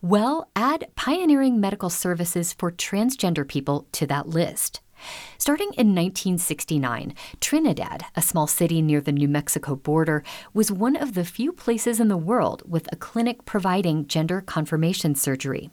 Well, 0.02 0.50
add 0.56 0.88
pioneering 0.96 1.60
medical 1.60 1.92
services 1.92 2.54
for 2.54 2.72
transgender 2.72 3.48
people 3.48 3.86
to 3.92 4.08
that 4.08 4.30
list. 4.30 4.82
Starting 5.38 5.68
in 5.78 5.94
1969, 5.94 7.14
Trinidad, 7.40 8.06
a 8.16 8.22
small 8.22 8.48
city 8.48 8.82
near 8.82 9.02
the 9.02 9.12
New 9.12 9.28
Mexico 9.28 9.76
border, 9.76 10.24
was 10.54 10.72
one 10.72 10.96
of 10.96 11.14
the 11.14 11.26
few 11.26 11.52
places 11.52 12.00
in 12.00 12.08
the 12.08 12.18
world 12.18 12.64
with 12.66 12.92
a 12.92 12.96
clinic 12.96 13.46
providing 13.46 14.08
gender 14.08 14.42
confirmation 14.42 15.16
surgery. 15.16 15.70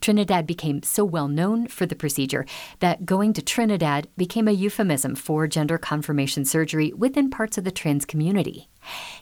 Trinidad 0.00 0.46
became 0.46 0.82
so 0.82 1.04
well 1.04 1.28
known 1.28 1.66
for 1.66 1.86
the 1.86 1.96
procedure 1.96 2.44
that 2.80 3.06
going 3.06 3.32
to 3.32 3.42
Trinidad 3.42 4.08
became 4.16 4.48
a 4.48 4.52
euphemism 4.52 5.14
for 5.14 5.46
gender 5.46 5.78
confirmation 5.78 6.44
surgery 6.44 6.92
within 6.92 7.30
parts 7.30 7.58
of 7.58 7.64
the 7.64 7.70
trans 7.70 8.04
community. 8.04 8.68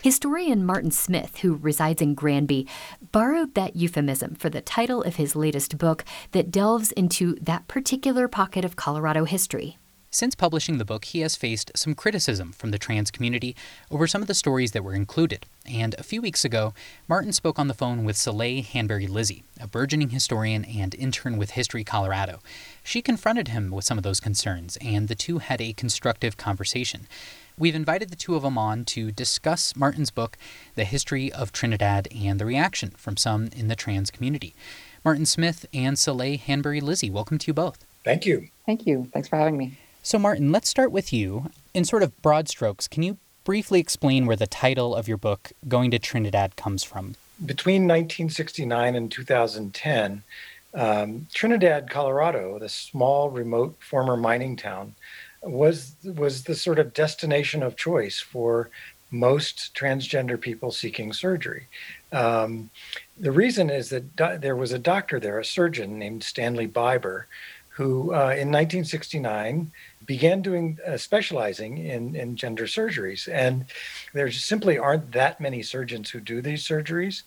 Historian 0.02 0.64
Martin 0.64 0.90
Smith, 0.90 1.38
who 1.38 1.54
resides 1.54 2.02
in 2.02 2.14
Granby, 2.14 2.66
borrowed 3.12 3.54
that 3.54 3.76
euphemism 3.76 4.34
for 4.34 4.50
the 4.50 4.60
title 4.60 5.02
of 5.02 5.16
his 5.16 5.36
latest 5.36 5.78
book 5.78 6.04
that 6.32 6.50
delves 6.50 6.92
into 6.92 7.36
that 7.40 7.68
particular 7.68 8.26
pocket 8.28 8.64
of 8.64 8.76
Colorado 8.76 9.24
history. 9.24 9.78
Since 10.14 10.34
publishing 10.34 10.76
the 10.76 10.84
book, 10.84 11.06
he 11.06 11.20
has 11.20 11.36
faced 11.36 11.70
some 11.74 11.94
criticism 11.94 12.52
from 12.52 12.70
the 12.70 12.78
trans 12.78 13.10
community 13.10 13.56
over 13.90 14.06
some 14.06 14.20
of 14.20 14.28
the 14.28 14.34
stories 14.34 14.72
that 14.72 14.84
were 14.84 14.92
included. 14.92 15.46
And 15.66 15.94
a 15.94 16.02
few 16.02 16.20
weeks 16.20 16.44
ago, 16.44 16.74
Martin 17.08 17.32
spoke 17.32 17.58
on 17.58 17.66
the 17.66 17.72
phone 17.72 18.04
with 18.04 18.18
Soleil 18.18 18.62
Hanbury 18.62 19.06
Lizzie, 19.06 19.42
a 19.58 19.66
burgeoning 19.66 20.10
historian 20.10 20.66
and 20.66 20.94
intern 20.96 21.38
with 21.38 21.52
History 21.52 21.82
Colorado. 21.82 22.40
She 22.84 23.00
confronted 23.00 23.48
him 23.48 23.70
with 23.70 23.86
some 23.86 23.96
of 23.96 24.04
those 24.04 24.20
concerns, 24.20 24.76
and 24.82 25.08
the 25.08 25.14
two 25.14 25.38
had 25.38 25.62
a 25.62 25.72
constructive 25.72 26.36
conversation. 26.36 27.08
We've 27.56 27.74
invited 27.74 28.10
the 28.10 28.16
two 28.16 28.36
of 28.36 28.42
them 28.42 28.58
on 28.58 28.84
to 28.86 29.12
discuss 29.12 29.74
Martin's 29.74 30.10
book, 30.10 30.36
The 30.74 30.84
History 30.84 31.32
of 31.32 31.52
Trinidad, 31.52 32.06
and 32.14 32.38
the 32.38 32.44
reaction 32.44 32.90
from 32.98 33.16
some 33.16 33.48
in 33.56 33.68
the 33.68 33.76
trans 33.76 34.10
community. 34.10 34.54
Martin 35.06 35.24
Smith 35.24 35.64
and 35.72 35.98
Soleil 35.98 36.36
Hanbury 36.36 36.82
Lizzie, 36.82 37.08
welcome 37.08 37.38
to 37.38 37.46
you 37.46 37.54
both. 37.54 37.82
Thank 38.04 38.26
you. 38.26 38.48
Thank 38.66 38.86
you. 38.86 39.08
Thanks 39.14 39.28
for 39.28 39.36
having 39.36 39.56
me. 39.56 39.78
So, 40.04 40.18
Martin, 40.18 40.50
let's 40.50 40.68
start 40.68 40.90
with 40.90 41.12
you. 41.12 41.50
In 41.74 41.84
sort 41.84 42.02
of 42.02 42.20
broad 42.22 42.48
strokes, 42.48 42.88
can 42.88 43.04
you 43.04 43.18
briefly 43.44 43.78
explain 43.78 44.26
where 44.26 44.34
the 44.34 44.48
title 44.48 44.96
of 44.96 45.06
your 45.06 45.16
book, 45.16 45.52
Going 45.68 45.92
to 45.92 45.98
Trinidad, 46.00 46.56
comes 46.56 46.82
from? 46.82 47.14
Between 47.46 47.82
1969 47.82 48.96
and 48.96 49.12
2010, 49.12 50.24
um, 50.74 51.26
Trinidad, 51.32 51.88
Colorado, 51.88 52.58
the 52.58 52.68
small, 52.68 53.30
remote 53.30 53.76
former 53.78 54.16
mining 54.16 54.56
town, 54.56 54.96
was 55.40 55.94
was 56.04 56.44
the 56.44 56.54
sort 56.54 56.80
of 56.80 56.94
destination 56.94 57.62
of 57.62 57.76
choice 57.76 58.18
for 58.18 58.70
most 59.12 59.74
transgender 59.74 60.40
people 60.40 60.72
seeking 60.72 61.12
surgery. 61.12 61.66
Um, 62.10 62.70
the 63.18 63.32
reason 63.32 63.70
is 63.70 63.90
that 63.90 64.16
do- 64.16 64.38
there 64.38 64.56
was 64.56 64.72
a 64.72 64.78
doctor 64.78 65.20
there, 65.20 65.38
a 65.38 65.44
surgeon 65.44 65.98
named 65.98 66.24
Stanley 66.24 66.66
Biber, 66.66 67.24
who 67.70 68.12
uh, 68.14 68.34
in 68.34 68.50
1969 68.50 69.70
began 70.06 70.42
doing 70.42 70.78
uh, 70.86 70.96
specializing 70.96 71.78
in, 71.78 72.14
in 72.14 72.36
gender 72.36 72.64
surgeries. 72.64 73.28
And 73.32 73.66
there 74.12 74.30
simply 74.30 74.78
aren't 74.78 75.12
that 75.12 75.40
many 75.40 75.62
surgeons 75.62 76.10
who 76.10 76.20
do 76.20 76.40
these 76.40 76.64
surgeries. 76.64 77.22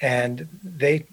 And 0.00 0.48
they, 0.62 1.06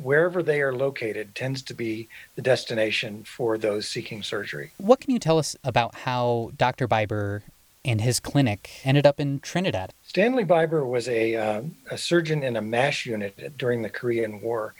wherever 0.00 0.42
they 0.42 0.60
are 0.60 0.74
located, 0.74 1.34
tends 1.34 1.62
to 1.62 1.74
be 1.74 2.08
the 2.34 2.42
destination 2.42 3.24
for 3.24 3.58
those 3.58 3.88
seeking 3.88 4.22
surgery. 4.22 4.72
What 4.76 5.00
can 5.00 5.12
you 5.12 5.18
tell 5.18 5.38
us 5.38 5.56
about 5.64 5.94
how 5.94 6.52
Dr. 6.56 6.86
Biber 6.86 7.42
and 7.86 8.00
his 8.00 8.20
clinic 8.20 8.70
ended 8.84 9.06
up 9.06 9.20
in 9.20 9.38
Trinidad? 9.40 9.94
Stanley 10.02 10.44
Biber 10.44 10.86
was 10.86 11.08
a, 11.08 11.36
uh, 11.36 11.62
a 11.90 11.96
surgeon 11.96 12.42
in 12.42 12.56
a 12.56 12.62
MASH 12.62 13.06
unit 13.06 13.56
during 13.56 13.82
the 13.82 13.88
Korean 13.88 14.40
War, 14.40 14.74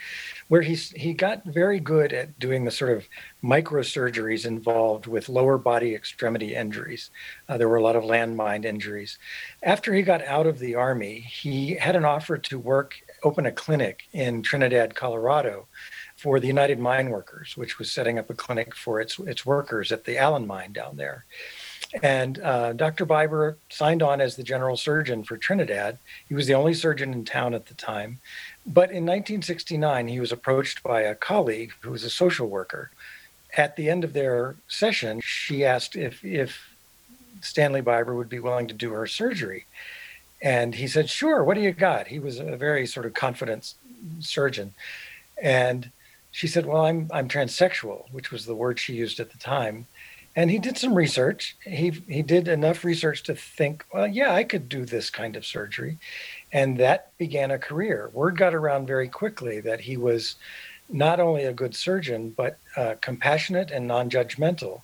where 0.48 0.62
he, 0.62 0.75
he 0.75 1.14
got 1.14 1.44
very 1.44 1.80
good 1.80 2.12
at 2.12 2.38
doing 2.38 2.64
the 2.64 2.70
sort 2.70 2.92
of 2.92 3.08
microsurgeries 3.42 4.44
involved 4.44 5.06
with 5.06 5.28
lower 5.28 5.56
body 5.56 5.94
extremity 5.94 6.54
injuries. 6.54 7.10
Uh, 7.48 7.56
there 7.56 7.68
were 7.68 7.76
a 7.76 7.82
lot 7.82 7.96
of 7.96 8.04
landmine 8.04 8.64
injuries. 8.64 9.18
After 9.62 9.94
he 9.94 10.02
got 10.02 10.22
out 10.25 10.46
of 10.46 10.58
the 10.58 10.75
Army, 10.75 11.20
he 11.20 11.75
had 11.76 11.96
an 11.96 12.04
offer 12.04 12.36
to 12.38 12.58
work, 12.58 12.94
open 13.22 13.46
a 13.46 13.52
clinic 13.52 14.08
in 14.12 14.42
Trinidad, 14.42 14.94
Colorado 14.94 15.68
for 16.16 16.40
the 16.40 16.46
United 16.46 16.78
Mine 16.78 17.10
Workers, 17.10 17.56
which 17.56 17.78
was 17.78 17.92
setting 17.92 18.18
up 18.18 18.30
a 18.30 18.34
clinic 18.34 18.75
for 18.75 19.00
its, 19.00 19.18
its 19.20 19.44
workers 19.44 19.92
at 19.92 20.04
the 20.04 20.16
Allen 20.18 20.46
Mine 20.46 20.72
down 20.72 20.96
there. 20.96 21.26
And 22.02 22.40
uh, 22.40 22.73
Dr. 22.73 23.06
Biber 23.06 23.56
signed 23.68 24.02
on 24.02 24.21
as 24.21 24.37
the 24.37 24.42
general 24.42 24.76
surgeon 24.76 25.25
for 25.25 25.37
Trinidad. 25.37 25.99
He 26.28 26.35
was 26.35 26.47
the 26.47 26.54
only 26.54 26.75
surgeon 26.75 27.12
in 27.12 27.25
town 27.25 27.54
at 27.54 27.66
the 27.66 27.75
time. 27.75 28.21
But 28.66 28.90
in 28.90 29.04
1969, 29.04 30.09
he 30.09 30.21
was 30.21 30.33
approached 30.33 30.83
by 30.83 31.02
a 31.02 31.14
colleague 31.14 31.73
who 31.80 31.90
was 31.90 32.04
a 32.04 32.11
social 32.11 32.49
worker. 32.49 32.90
At 33.56 33.76
the 33.76 33.88
end 33.88 34.04
of 34.04 34.12
their 34.12 34.56
session, 34.68 35.21
she 35.23 35.64
asked 35.64 35.97
if, 35.97 36.25
if 36.25 36.59
Stanley 37.40 37.83
Biber 37.83 38.16
would 38.16 38.28
be 38.28 38.40
willing 38.40 38.66
to 38.68 38.75
do 38.75 38.92
her 38.92 39.06
surgery. 39.06 39.66
And 40.42 40.75
he 40.75 40.87
said, 40.87 41.09
Sure, 41.09 41.42
what 41.42 41.54
do 41.54 41.61
you 41.62 41.73
got? 41.73 42.09
He 42.09 42.18
was 42.18 42.38
a 42.38 42.56
very 42.56 42.87
sort 42.87 43.06
of 43.06 43.14
confident 43.14 43.75
surgeon. 44.21 44.75
And 45.40 45.90
she 46.30 46.47
said, 46.47 46.66
Well, 46.66 46.85
I'm, 46.85 47.11
I'm 47.12 47.28
transsexual, 47.28 48.04
which 48.12 48.30
was 48.30 48.45
the 48.45 48.54
word 48.54 48.78
she 48.78 48.95
used 48.95 49.21
at 49.21 49.30
the 49.30 49.38
time. 49.38 49.87
And 50.37 50.50
he 50.50 50.59
did 50.59 50.76
some 50.76 50.95
research. 50.95 51.57
He, 51.64 51.90
he 51.90 52.23
did 52.23 52.47
enough 52.47 52.85
research 52.85 53.23
to 53.25 53.35
think, 53.35 53.87
well, 53.93 54.07
yeah, 54.07 54.35
I 54.35 54.45
could 54.45 54.69
do 54.69 54.85
this 54.85 55.09
kind 55.09 55.35
of 55.35 55.47
surgery. 55.47 55.99
And 56.52 56.76
that 56.76 57.16
began 57.16 57.50
a 57.50 57.59
career. 57.59 58.11
Word 58.12 58.37
got 58.37 58.55
around 58.55 58.87
very 58.87 59.09
quickly 59.09 59.61
that 59.61 59.81
he 59.81 59.97
was 59.97 60.37
not 60.90 61.21
only 61.21 61.45
a 61.45 61.55
good 61.55 61.75
surgeon, 61.75 62.35
but 62.37 62.59
uh, 62.76 62.97
compassionate 63.00 63.71
and 63.71 63.88
non 63.88 64.11
judgmental. 64.11 64.83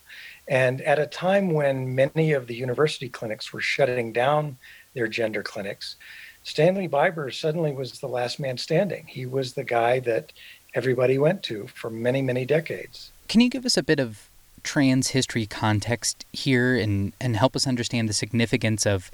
And 0.48 0.80
at 0.80 0.98
a 0.98 1.06
time 1.06 1.50
when 1.50 1.94
many 1.94 2.32
of 2.32 2.46
the 2.46 2.56
university 2.56 3.10
clinics 3.10 3.52
were 3.52 3.60
shutting 3.60 4.12
down 4.12 4.56
their 4.94 5.06
gender 5.06 5.42
clinics, 5.42 5.96
Stanley 6.44 6.88
Biber 6.88 7.32
suddenly 7.32 7.72
was 7.72 8.00
the 8.00 8.08
last 8.08 8.40
man 8.40 8.56
standing. 8.56 9.06
He 9.06 9.26
was 9.26 9.52
the 9.52 9.64
guy 9.64 10.00
that 10.00 10.32
everybody 10.74 11.18
went 11.18 11.42
to 11.44 11.68
for 11.68 11.90
many, 11.90 12.22
many 12.22 12.44
decades. 12.44 13.12
Can 13.28 13.40
you 13.40 13.48
give 13.48 13.64
us 13.64 13.76
a 13.76 13.82
bit 13.82 14.00
of 14.00 14.28
trans 14.62 15.08
history 15.08 15.46
context 15.46 16.24
here 16.32 16.76
and, 16.76 17.12
and 17.20 17.36
help 17.36 17.56
us 17.56 17.66
understand 17.66 18.08
the 18.08 18.12
significance 18.12 18.86
of 18.86 19.10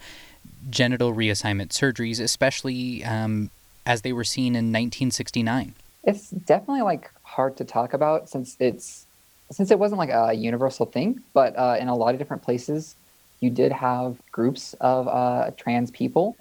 genital 0.70 1.14
reassignment 1.14 1.68
surgeries, 1.68 2.20
especially 2.20 3.04
um, 3.04 3.50
as 3.86 4.02
they 4.02 4.12
were 4.12 4.24
seen 4.24 4.54
in 4.54 4.66
1969? 4.66 5.74
It's 6.04 6.30
definitely 6.30 6.82
like 6.82 7.10
hard 7.22 7.56
to 7.58 7.64
talk 7.64 7.92
about 7.92 8.28
since 8.28 8.56
it's 8.60 9.06
since 9.50 9.70
it 9.70 9.78
wasn't 9.78 9.98
like 9.98 10.10
a 10.10 10.34
universal 10.34 10.84
thing, 10.84 11.22
but 11.32 11.56
uh, 11.58 11.76
in 11.80 11.88
a 11.88 11.94
lot 11.94 12.14
of 12.14 12.18
different 12.18 12.42
places, 12.42 12.96
you 13.40 13.48
did 13.48 13.72
have 13.72 14.16
groups 14.30 14.74
of 14.80 15.08
uh, 15.08 15.50
trans 15.56 15.90
people. 15.90 16.36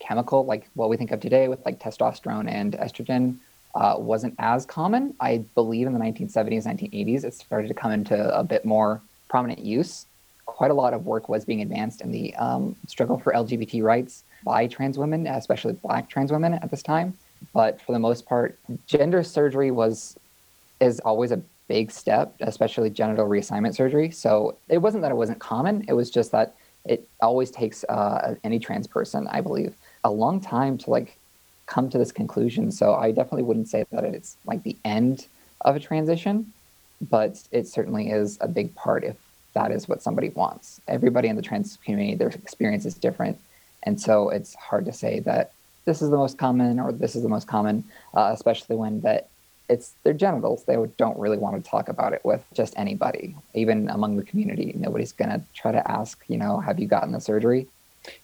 Chemical, 0.00 0.44
like 0.44 0.68
what 0.74 0.88
we 0.88 0.96
think 0.96 1.12
of 1.12 1.20
today 1.20 1.46
with 1.46 1.64
like 1.64 1.78
testosterone 1.78 2.50
and 2.50 2.72
estrogen, 2.72 3.36
uh, 3.74 3.96
wasn't 3.98 4.34
as 4.38 4.66
common. 4.66 5.14
I 5.20 5.38
believe 5.54 5.86
in 5.86 5.92
the 5.92 5.98
1970s, 5.98 6.66
1980s, 6.66 7.24
it 7.24 7.34
started 7.34 7.68
to 7.68 7.74
come 7.74 7.92
into 7.92 8.36
a 8.36 8.44
bit 8.44 8.64
more 8.64 9.00
prominent 9.28 9.60
use. 9.60 10.06
Quite 10.44 10.70
a 10.70 10.74
lot 10.74 10.92
of 10.92 11.06
work 11.06 11.28
was 11.28 11.44
being 11.44 11.62
advanced 11.62 12.00
in 12.02 12.12
the 12.12 12.34
um, 12.36 12.76
struggle 12.86 13.18
for 13.18 13.32
LGBT 13.32 13.82
rights 13.82 14.24
by 14.44 14.66
trans 14.66 14.98
women, 14.98 15.26
especially 15.26 15.72
black 15.72 16.08
trans 16.08 16.30
women 16.30 16.54
at 16.54 16.70
this 16.70 16.82
time. 16.82 17.14
But 17.54 17.80
for 17.80 17.92
the 17.92 17.98
most 17.98 18.26
part, 18.26 18.58
gender 18.86 19.22
surgery 19.22 19.70
was 19.70 20.18
is 20.80 21.00
always 21.00 21.30
a 21.30 21.40
big 21.68 21.90
step, 21.90 22.34
especially 22.40 22.90
genital 22.90 23.26
reassignment 23.26 23.74
surgery. 23.74 24.10
So 24.10 24.56
it 24.68 24.78
wasn't 24.78 25.02
that 25.02 25.12
it 25.12 25.16
wasn't 25.16 25.38
common; 25.38 25.84
it 25.88 25.94
was 25.94 26.10
just 26.10 26.32
that 26.32 26.54
it 26.84 27.08
always 27.20 27.50
takes 27.50 27.84
uh, 27.84 28.34
any 28.44 28.58
trans 28.58 28.86
person, 28.86 29.26
I 29.28 29.40
believe, 29.40 29.74
a 30.04 30.10
long 30.10 30.40
time 30.40 30.76
to 30.78 30.90
like 30.90 31.16
come 31.72 31.88
to 31.88 31.96
this 31.96 32.12
conclusion. 32.12 32.70
So 32.70 32.94
I 32.94 33.12
definitely 33.12 33.44
wouldn't 33.44 33.68
say 33.68 33.86
that 33.92 34.04
it's 34.04 34.36
like 34.44 34.62
the 34.62 34.76
end 34.84 35.26
of 35.62 35.74
a 35.74 35.80
transition, 35.80 36.52
but 37.00 37.42
it 37.50 37.66
certainly 37.66 38.10
is 38.10 38.36
a 38.42 38.48
big 38.48 38.74
part 38.74 39.04
if 39.04 39.16
that 39.54 39.72
is 39.72 39.88
what 39.88 40.02
somebody 40.02 40.28
wants. 40.30 40.82
Everybody 40.86 41.28
in 41.28 41.36
the 41.36 41.42
trans 41.42 41.78
community, 41.82 42.14
their 42.14 42.28
experience 42.28 42.84
is 42.84 42.94
different. 42.94 43.38
And 43.84 43.98
so 43.98 44.28
it's 44.28 44.54
hard 44.54 44.84
to 44.84 44.92
say 44.92 45.20
that 45.20 45.52
this 45.86 46.02
is 46.02 46.10
the 46.10 46.16
most 46.16 46.36
common 46.36 46.78
or 46.78 46.92
this 46.92 47.16
is 47.16 47.22
the 47.22 47.28
most 47.28 47.48
common, 47.48 47.84
uh, 48.14 48.30
especially 48.34 48.76
when 48.76 49.00
that 49.00 49.28
it's 49.70 49.94
their 50.04 50.12
genitals. 50.12 50.64
They 50.64 50.76
don't 50.98 51.18
really 51.18 51.38
want 51.38 51.56
to 51.56 51.70
talk 51.70 51.88
about 51.88 52.12
it 52.12 52.22
with 52.22 52.44
just 52.52 52.74
anybody, 52.76 53.34
even 53.54 53.88
among 53.88 54.16
the 54.16 54.24
community. 54.24 54.74
Nobody's 54.76 55.12
going 55.12 55.30
to 55.30 55.40
try 55.54 55.72
to 55.72 55.90
ask, 55.90 56.22
you 56.28 56.36
know, 56.36 56.60
have 56.60 56.78
you 56.78 56.86
gotten 56.86 57.12
the 57.12 57.20
surgery? 57.20 57.66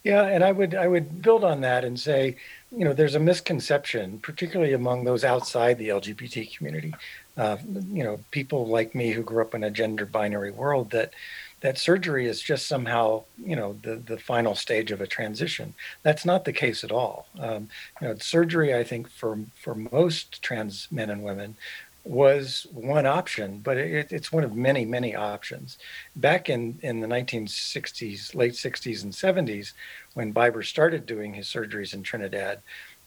Yeah, 0.03 0.25
and 0.25 0.43
I 0.43 0.53
would 0.53 0.75
I 0.75 0.89
would 0.89 1.23
build 1.23 1.45
on 1.45 1.61
that 1.61 1.85
and 1.85 1.99
say, 1.99 2.37
you 2.71 2.85
know, 2.85 2.93
there's 2.93 3.15
a 3.15 3.21
misconception, 3.21 4.19
particularly 4.19 4.73
among 4.73 5.05
those 5.05 5.25
outside 5.25 5.79
the 5.79 5.89
LGBT 5.89 6.57
community, 6.57 6.95
uh, 7.37 7.57
you 7.93 8.03
know, 8.03 8.19
people 8.31 8.67
like 8.67 8.95
me 8.95 9.13
who 9.13 9.23
grew 9.23 9.41
up 9.43 9.55
in 9.55 9.65
a 9.65 9.71
gender 9.71 10.05
binary 10.05 10.51
world 10.51 10.91
that 10.91 11.13
that 11.61 11.79
surgery 11.79 12.27
is 12.27 12.41
just 12.41 12.69
somehow, 12.69 13.25
you 13.45 13.57
know, 13.57 13.77
the, 13.83 13.97
the 13.97 14.19
final 14.19 14.55
stage 14.55 14.93
of 14.93 15.01
a 15.01 15.07
transition. 15.07 15.75
That's 16.05 16.25
not 16.25 16.45
the 16.45 16.53
case 16.53 16.85
at 16.85 16.93
all. 16.93 17.27
Um, 17.39 17.69
you 18.01 18.09
know, 18.09 18.15
surgery, 18.17 18.75
I 18.75 18.85
think, 18.85 19.09
for 19.09 19.39
for 19.55 19.75
most 19.75 20.43
trans 20.43 20.89
men 20.91 21.11
and 21.11 21.23
women, 21.23 21.57
was 22.05 22.67
one 22.73 23.07
option, 23.07 23.59
but 23.59 23.77
it, 23.77 24.13
it's 24.13 24.33
one 24.33 24.45
of 24.45 24.55
many, 24.55 24.85
many 24.85 25.15
options. 25.15 25.79
Back 26.17 26.49
in, 26.49 26.79
in 26.83 27.01
the 27.01 27.07
1960s, 27.07 28.35
late 28.35 28.55
60s 28.55 29.03
and 29.03 29.13
70s, 29.13 29.73
when 30.15 30.33
Biber 30.33 30.65
started 30.65 31.07
doing 31.07 31.35
his 31.35 31.47
surgeries 31.47 31.95
in 31.95 32.03
Trinidad, 32.03 32.61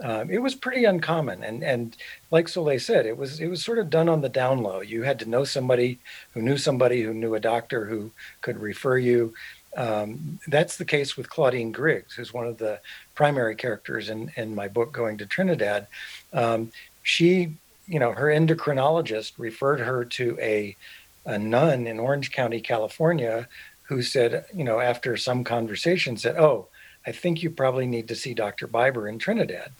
um, 0.04 0.30
it 0.32 0.42
was 0.42 0.56
pretty 0.56 0.86
uncommon. 0.86 1.44
And 1.44 1.64
and 1.64 1.96
like 2.32 2.48
Soleil 2.48 2.80
said, 2.80 3.06
it 3.06 3.18
was 3.18 3.40
it 3.40 3.48
was 3.48 3.64
sort 3.64 3.78
of 3.78 3.90
done 3.90 4.10
on 4.10 4.22
the 4.22 4.30
down 4.30 4.64
low. 4.64 4.82
You 4.82 5.04
had 5.04 5.20
to 5.20 5.30
know 5.30 5.44
somebody 5.44 6.00
who 6.34 6.42
knew 6.42 6.58
somebody 6.58 7.02
who 7.02 7.14
knew 7.14 7.36
a 7.36 7.40
doctor 7.40 7.86
who 7.86 8.12
could 8.42 8.60
refer 8.60 8.98
you. 8.98 9.34
Um, 9.78 10.40
that's 10.48 10.78
the 10.78 10.86
case 10.86 11.16
with 11.16 11.30
Claudine 11.30 11.72
Griggs, 11.72 12.16
who's 12.16 12.34
one 12.34 12.46
of 12.46 12.58
the 12.58 12.80
primary 13.16 13.56
characters 13.56 14.10
in, 14.10 14.32
in 14.36 14.54
my 14.54 14.68
book, 14.68 14.92
Going 14.92 15.18
to 15.20 15.26
Trinidad. 15.26 15.88
Um, 16.34 16.72
she, 17.04 17.54
you 17.88 18.00
know, 18.00 18.14
her 18.14 18.28
endocrinologist 18.28 19.34
referred 19.38 19.80
her 19.80 20.06
to 20.06 20.38
a, 20.40 20.76
a 21.26 21.38
nun 21.38 21.88
in 21.88 22.00
Orange 22.00 22.32
County, 22.32 22.62
California, 22.62 23.48
who 23.84 24.02
said, 24.02 24.46
you 24.54 24.64
know, 24.64 24.80
after 24.80 25.18
some 25.18 25.44
conversation, 25.44 26.18
said, 26.18 26.38
"Oh, 26.38 26.68
I 27.06 27.12
think 27.12 27.44
you 27.44 27.50
probably 27.50 27.88
need 27.88 28.08
to 28.08 28.16
see 28.16 28.34
Dr. 28.34 28.68
Biber 28.68 29.10
in 29.10 29.20
Trinidad." 29.20 29.72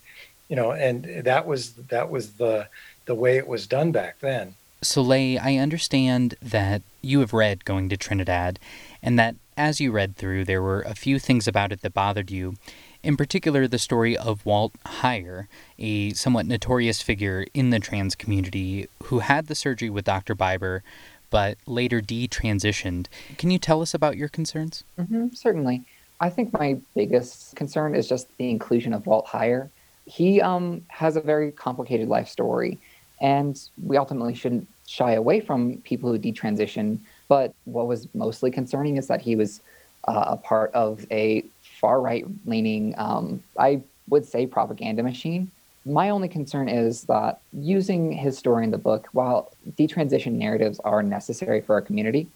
you 0.52 0.58
know, 0.58 0.74
and 0.74 1.24
that 1.24 1.48
was 1.48 1.72
that 1.76 2.10
was 2.12 2.34
the 2.34 2.68
the 3.06 3.16
way 3.16 3.38
it 3.38 3.48
was 3.48 3.66
done 3.68 3.94
back 3.94 4.20
then. 4.20 4.56
Soleil, 4.82 5.40
I 5.42 5.56
understand 5.56 6.36
that 6.42 6.82
you 7.02 7.22
have 7.22 7.32
read 7.32 7.64
Going 7.64 7.88
to 7.88 7.96
Trinidad, 7.96 8.60
and 9.02 9.18
that 9.18 9.36
as 9.56 9.80
you 9.80 9.94
read 9.94 10.18
through, 10.18 10.44
there 10.44 10.62
were 10.62 10.82
a 10.82 10.94
few 10.94 11.20
things 11.20 11.48
about 11.48 11.72
it 11.72 11.82
that 11.82 11.94
bothered 11.94 12.30
you. 12.30 12.56
In 13.04 13.18
particular, 13.18 13.68
the 13.68 13.80
story 13.80 14.16
of 14.16 14.46
Walt 14.46 14.74
Heyer, 14.86 15.48
a 15.80 16.12
somewhat 16.14 16.46
notorious 16.46 17.02
figure 17.02 17.46
in 17.54 17.72
the 17.72 17.80
trans 17.80 18.16
community 18.16 18.88
who 19.04 19.20
had 19.20 19.48
the 19.48 19.56
surgery 19.56 19.90
with 19.90 20.06
Dr. 20.06 20.36
Biber, 20.36 20.82
but 21.30 21.58
later 21.66 22.02
detransitioned. 22.02 23.08
Can 23.38 23.50
you 23.50 23.58
tell 23.58 23.82
us 23.82 23.94
about 23.94 24.18
your 24.18 24.30
concerns? 24.30 24.84
Mm-hmm, 25.00 25.30
certainly. 25.34 25.84
I 26.20 26.30
think 26.30 26.54
my 26.54 26.78
biggest 26.96 27.56
concern 27.56 27.96
is 27.96 28.08
just 28.08 28.28
the 28.38 28.50
inclusion 28.50 28.94
of 28.94 29.08
Walt 29.08 29.28
Heyer 29.28 29.70
he 30.06 30.42
um, 30.42 30.84
has 30.88 31.16
a 31.16 31.22
very 31.22 31.52
complicated 31.52 32.08
life 32.08 32.28
story, 32.28 32.78
and 33.22 33.60
we 33.84 33.98
ultimately 33.98 34.34
shouldn't 34.34 34.68
shy 34.88 35.14
away 35.14 35.40
from 35.40 35.78
people 35.78 36.12
who 36.12 36.20
detransition. 36.20 37.00
But 37.28 37.54
what 37.66 37.88
was 37.88 38.08
mostly 38.14 38.52
concerning 38.52 38.98
is 38.98 39.08
that 39.08 39.22
he 39.22 39.36
was 39.36 39.62
uh, 40.08 40.26
a 40.28 40.38
part 40.38 40.74
of 40.74 41.06
a 41.12 41.46
far 41.82 42.00
right 42.00 42.26
leaning, 42.46 42.96
um, 42.98 43.44
I 43.60 43.82
would 44.08 44.26
say, 44.26 44.46
propaganda 44.46 45.04
machine. 45.04 45.52
My 45.84 46.12
only 46.12 46.28
concern 46.28 46.70
is 46.70 47.04
that 47.06 47.42
using 47.52 48.12
his 48.12 48.38
story 48.38 48.64
in 48.64 48.72
the 48.72 48.78
book, 48.78 49.08
while 49.14 49.52
detransition 49.78 50.34
narratives 50.34 50.80
are 50.82 51.02
necessary 51.02 51.60
for 51.60 51.74
our 51.74 51.82
community, 51.82 52.28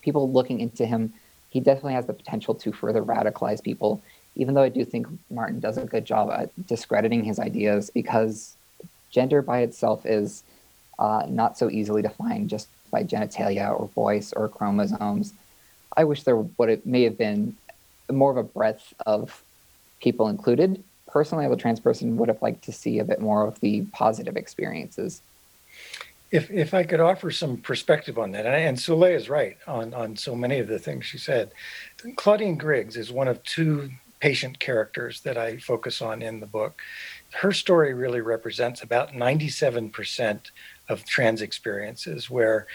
people 0.00 0.32
looking 0.32 0.60
into 0.60 0.86
him, 0.86 1.12
he 1.50 1.60
definitely 1.60 1.92
has 1.92 2.06
the 2.06 2.14
potential 2.14 2.54
to 2.54 2.72
further 2.72 3.02
radicalize 3.02 3.62
people 3.62 4.00
even 4.36 4.54
though 4.54 4.62
I 4.62 4.68
do 4.68 4.84
think 4.84 5.06
Martin 5.30 5.60
does 5.60 5.76
a 5.76 5.84
good 5.84 6.04
job 6.04 6.30
at 6.30 6.50
discrediting 6.66 7.24
his 7.24 7.38
ideas 7.38 7.90
because 7.90 8.56
gender 9.10 9.42
by 9.42 9.60
itself 9.60 10.06
is 10.06 10.44
uh, 10.98 11.26
not 11.28 11.58
so 11.58 11.70
easily 11.70 12.02
defined 12.02 12.48
just 12.48 12.68
by 12.90 13.02
genitalia 13.02 13.78
or 13.78 13.88
voice 13.88 14.32
or 14.32 14.48
chromosomes. 14.48 15.32
I 15.96 16.04
wish 16.04 16.22
there 16.22 16.36
would 16.36 16.68
it 16.68 16.86
may 16.86 17.02
have 17.02 17.18
been 17.18 17.56
more 18.12 18.30
of 18.30 18.36
a 18.36 18.42
breadth 18.42 18.94
of 19.06 19.42
people 20.00 20.28
included. 20.28 20.82
Personally, 21.06 21.44
as 21.44 21.52
a 21.52 21.56
trans 21.56 21.80
person, 21.80 22.16
would 22.16 22.28
have 22.28 22.42
liked 22.42 22.64
to 22.64 22.72
see 22.72 22.98
a 22.98 23.04
bit 23.04 23.20
more 23.20 23.46
of 23.46 23.58
the 23.60 23.82
positive 23.92 24.36
experiences. 24.36 25.22
If, 26.30 26.50
if 26.50 26.74
I 26.74 26.84
could 26.84 27.00
offer 27.00 27.32
some 27.32 27.56
perspective 27.56 28.16
on 28.16 28.30
that, 28.32 28.46
and, 28.46 28.54
and 28.54 28.78
Soleil 28.78 29.16
is 29.16 29.28
right 29.28 29.56
on, 29.66 29.92
on 29.94 30.16
so 30.16 30.36
many 30.36 30.60
of 30.60 30.68
the 30.68 30.78
things 30.78 31.04
she 31.04 31.18
said. 31.18 31.50
Claudine 32.14 32.56
Griggs 32.56 32.96
is 32.96 33.10
one 33.10 33.26
of 33.26 33.42
two 33.42 33.90
patient 34.20 34.60
characters 34.60 35.22
that 35.22 35.36
I 35.36 35.56
focus 35.56 36.00
on 36.00 36.22
in 36.22 36.38
the 36.38 36.46
book. 36.46 36.80
Her 37.32 37.52
story 37.52 37.94
really 37.94 38.20
represents 38.20 38.82
about 38.82 39.12
97% 39.12 40.40
of 40.88 41.04
trans 41.04 41.42
experiences 41.42 42.30
where 42.30 42.66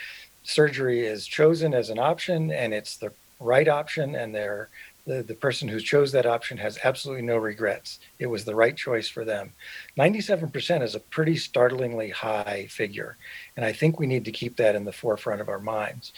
surgery 0.42 1.06
is 1.06 1.26
chosen 1.26 1.72
as 1.72 1.88
an 1.88 1.98
option 1.98 2.50
and 2.50 2.74
it's 2.74 2.96
the 2.96 3.12
right 3.40 3.68
option 3.68 4.14
and 4.14 4.34
they're 4.34 4.68
the, 5.06 5.22
the 5.22 5.34
person 5.34 5.68
who 5.68 5.80
chose 5.80 6.12
that 6.12 6.26
option 6.26 6.58
has 6.58 6.78
absolutely 6.82 7.22
no 7.22 7.36
regrets. 7.36 8.00
It 8.18 8.26
was 8.26 8.44
the 8.44 8.54
right 8.54 8.76
choice 8.76 9.08
for 9.08 9.24
them. 9.24 9.52
97% 9.96 10.82
is 10.82 10.94
a 10.94 11.00
pretty 11.00 11.36
startlingly 11.36 12.10
high 12.10 12.66
figure. 12.68 13.16
And 13.56 13.64
I 13.64 13.72
think 13.72 13.98
we 13.98 14.06
need 14.06 14.24
to 14.24 14.32
keep 14.32 14.56
that 14.56 14.74
in 14.74 14.84
the 14.84 14.92
forefront 14.92 15.40
of 15.40 15.48
our 15.48 15.60
minds. 15.60 16.12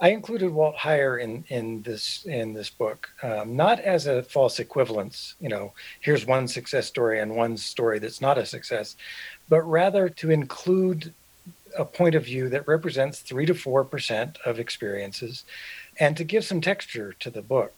I 0.00 0.10
included 0.10 0.50
Walt 0.50 0.76
Heyer 0.76 1.20
in 1.20 1.44
in 1.48 1.82
this 1.82 2.24
in 2.24 2.52
this 2.52 2.70
book, 2.70 3.08
um, 3.22 3.56
not 3.56 3.80
as 3.80 4.06
a 4.06 4.22
false 4.22 4.60
equivalence. 4.60 5.34
You 5.40 5.48
know, 5.48 5.72
here's 6.00 6.24
one 6.24 6.46
success 6.46 6.86
story 6.86 7.18
and 7.18 7.34
one 7.34 7.56
story 7.56 7.98
that's 7.98 8.20
not 8.20 8.38
a 8.38 8.46
success, 8.46 8.94
but 9.48 9.62
rather 9.62 10.08
to 10.08 10.30
include 10.30 11.12
a 11.76 11.84
point 11.84 12.14
of 12.14 12.24
view 12.24 12.48
that 12.48 12.68
represents 12.68 13.20
three 13.20 13.44
to 13.46 13.54
four 13.54 13.82
percent 13.82 14.38
of 14.44 14.60
experiences, 14.60 15.44
and 15.98 16.16
to 16.16 16.22
give 16.22 16.44
some 16.44 16.60
texture 16.60 17.14
to 17.18 17.28
the 17.28 17.42
book 17.42 17.74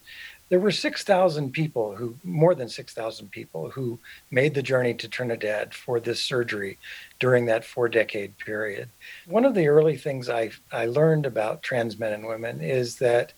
there 0.50 0.60
were 0.60 0.72
6,000 0.72 1.52
people 1.52 1.94
who, 1.94 2.16
more 2.24 2.56
than 2.56 2.68
6,000 2.68 3.30
people, 3.30 3.70
who 3.70 4.00
made 4.32 4.52
the 4.52 4.62
journey 4.62 4.92
to 4.94 5.08
Trinidad 5.08 5.72
for 5.72 6.00
this 6.00 6.22
surgery 6.22 6.76
during 7.20 7.46
that 7.46 7.64
four 7.64 7.88
decade 7.88 8.36
period. 8.36 8.88
One 9.26 9.44
of 9.44 9.54
the 9.54 9.68
early 9.68 9.96
things 9.96 10.28
I, 10.28 10.50
I 10.72 10.86
learned 10.86 11.24
about 11.24 11.62
trans 11.62 11.98
men 11.98 12.12
and 12.12 12.26
women 12.26 12.60
is 12.60 12.96
that 12.96 13.32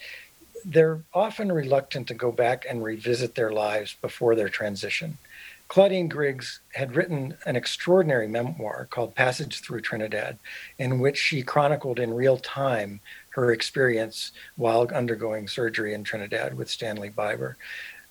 they're 0.64 1.01
often 1.12 1.53
reluctant 1.53 2.09
to 2.09 2.14
go 2.14 2.33
back 2.33 2.64
and 2.68 2.83
revisit 2.83 3.35
their 3.35 3.53
lives 3.53 3.94
before 4.01 4.35
their 4.35 4.48
transition. 4.48 5.18
Claudine 5.73 6.07
Griggs 6.07 6.61
had 6.75 6.97
written 6.97 7.35
an 7.47 7.57
extraordinary 7.57 8.29
memoir 8.29 8.87
called 8.91 9.15
Passage 9.15 9.63
Through 9.63 9.81
Trinidad, 9.81 10.39
in 10.77 10.99
which 10.99 11.17
she 11.17 11.43
chronicled 11.43 11.99
in 11.99 12.13
real 12.13 12.37
time 12.37 13.01
her 13.31 13.51
experience 13.51 14.33
while 14.57 14.87
undergoing 14.95 15.49
surgery 15.49 15.95
in 15.95 16.05
Trinidad 16.05 16.53
with 16.53 16.69
Stanley 16.69 17.09
Biber. 17.09 17.55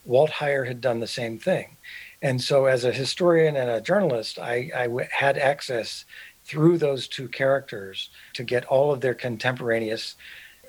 Walt 0.06 0.32
Heyer 0.32 0.66
had 0.66 0.82
done 0.82 1.02
the 1.02 1.06
same 1.06 1.38
thing. 1.38 1.78
And 2.20 2.42
so, 2.42 2.66
as 2.66 2.84
a 2.84 2.92
historian 2.92 3.56
and 3.56 3.70
a 3.70 3.80
journalist, 3.80 4.40
I, 4.40 4.72
I 4.76 4.88
w- 4.88 5.08
had 5.12 5.38
access 5.38 6.06
through 6.44 6.80
those 6.80 7.08
two 7.08 7.28
characters 7.28 8.10
to 8.34 8.44
get 8.44 8.66
all 8.66 8.92
of 8.92 9.02
their 9.02 9.14
contemporaneous 9.14 10.16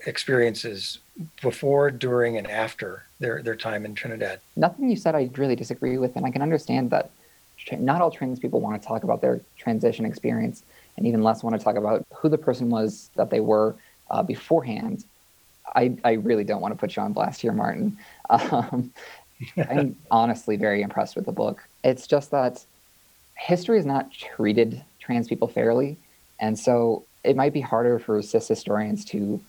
experiences 0.05 0.99
before, 1.41 1.91
during, 1.91 2.37
and 2.37 2.49
after 2.49 3.05
their, 3.21 3.43
their 3.43 3.57
time 3.57 3.85
in 3.85 3.95
Trinidad. 3.95 4.41
Nothing 4.57 4.89
you 4.89 4.97
said 4.97 5.15
I 5.15 5.31
really 5.37 5.57
disagree 5.57 5.99
with, 5.99 6.17
and 6.17 6.25
I 6.25 6.31
can 6.31 6.43
understand 6.43 6.91
that 6.91 7.11
not 7.73 8.01
all 8.01 8.11
trans 8.11 8.39
people 8.39 8.61
want 8.61 8.81
to 8.81 8.87
talk 8.87 9.05
about 9.05 9.21
their 9.21 9.41
transition 9.57 10.05
experience, 10.05 10.63
and 10.97 11.07
even 11.07 11.23
less 11.23 11.43
want 11.43 11.59
to 11.59 11.63
talk 11.63 11.77
about 11.77 12.05
who 12.15 12.29
the 12.29 12.39
person 12.39 12.71
was 12.71 13.11
that 13.15 13.31
they 13.31 13.41
were 13.41 13.75
uh, 14.11 14.23
beforehand. 14.23 15.05
I, 15.75 15.97
I 16.05 16.13
really 16.13 16.45
don't 16.45 16.61
want 16.61 16.73
to 16.73 16.79
put 16.79 16.97
you 16.97 17.03
on 17.03 17.13
blast 17.13 17.41
here, 17.41 17.53
Martin. 17.53 17.97
Um, 18.31 18.93
I'm 19.69 19.97
honestly 20.11 20.57
very 20.57 20.83
impressed 20.83 21.17
with 21.17 21.27
the 21.27 21.33
book. 21.33 21.67
It's 21.83 22.07
just 22.07 22.31
that 22.31 22.65
history 23.35 23.79
is 23.79 23.85
not 23.85 24.13
treated 24.13 24.83
trans 25.01 25.29
people 25.29 25.49
fairly. 25.49 25.99
And 26.41 26.59
so 26.59 27.05
it 27.25 27.37
might 27.37 27.53
be 27.53 27.61
harder 27.61 27.99
for 27.99 28.23
cis 28.23 28.49
historians 28.49 29.05
to 29.07 29.41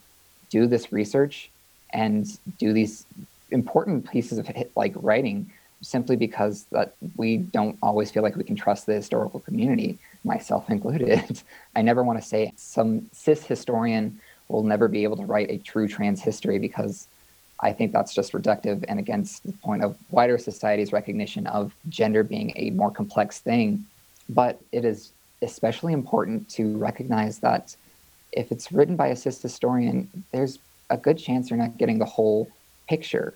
do 0.53 0.67
this 0.67 0.91
research 0.91 1.49
and 1.91 2.37
do 2.59 2.73
these 2.73 3.05
important 3.49 4.09
pieces 4.09 4.37
of 4.37 4.45
like 4.75 4.93
writing 4.95 5.49
simply 5.81 6.15
because 6.15 6.65
that 6.71 6.93
we 7.17 7.37
don't 7.37 7.77
always 7.81 8.11
feel 8.11 8.23
like 8.23 8.35
we 8.35 8.43
can 8.43 8.55
trust 8.55 8.85
the 8.85 8.93
historical 8.93 9.39
community, 9.41 9.97
myself 10.23 10.69
included. 10.69 11.41
I 11.75 11.81
never 11.81 12.03
want 12.03 12.21
to 12.21 12.25
say 12.33 12.53
some 12.55 13.09
cis 13.11 13.43
historian 13.43 14.19
will 14.47 14.63
never 14.63 14.87
be 14.87 15.03
able 15.03 15.17
to 15.17 15.25
write 15.25 15.49
a 15.49 15.57
true 15.57 15.87
trans 15.87 16.21
history 16.21 16.59
because 16.59 17.07
I 17.59 17.73
think 17.73 17.91
that's 17.91 18.13
just 18.13 18.33
reductive 18.33 18.85
and 18.87 18.99
against 18.99 19.43
the 19.43 19.53
point 19.53 19.83
of 19.83 19.97
wider 20.11 20.37
society's 20.37 20.93
recognition 20.93 21.47
of 21.47 21.73
gender 21.89 22.23
being 22.23 22.53
a 22.55 22.69
more 22.71 22.91
complex 22.91 23.39
thing. 23.39 23.85
But 24.29 24.59
it 24.71 24.85
is 24.85 25.11
especially 25.41 25.93
important 25.93 26.47
to 26.57 26.77
recognize 26.77 27.39
that 27.39 27.75
if 28.33 28.51
it's 28.51 28.71
written 28.71 28.95
by 28.95 29.07
a 29.07 29.15
cis 29.15 29.41
historian, 29.41 30.09
there's 30.31 30.59
a 30.89 30.97
good 30.97 31.17
chance 31.17 31.49
you're 31.49 31.57
not 31.57 31.77
getting 31.77 31.99
the 31.99 32.05
whole 32.05 32.49
picture 32.87 33.33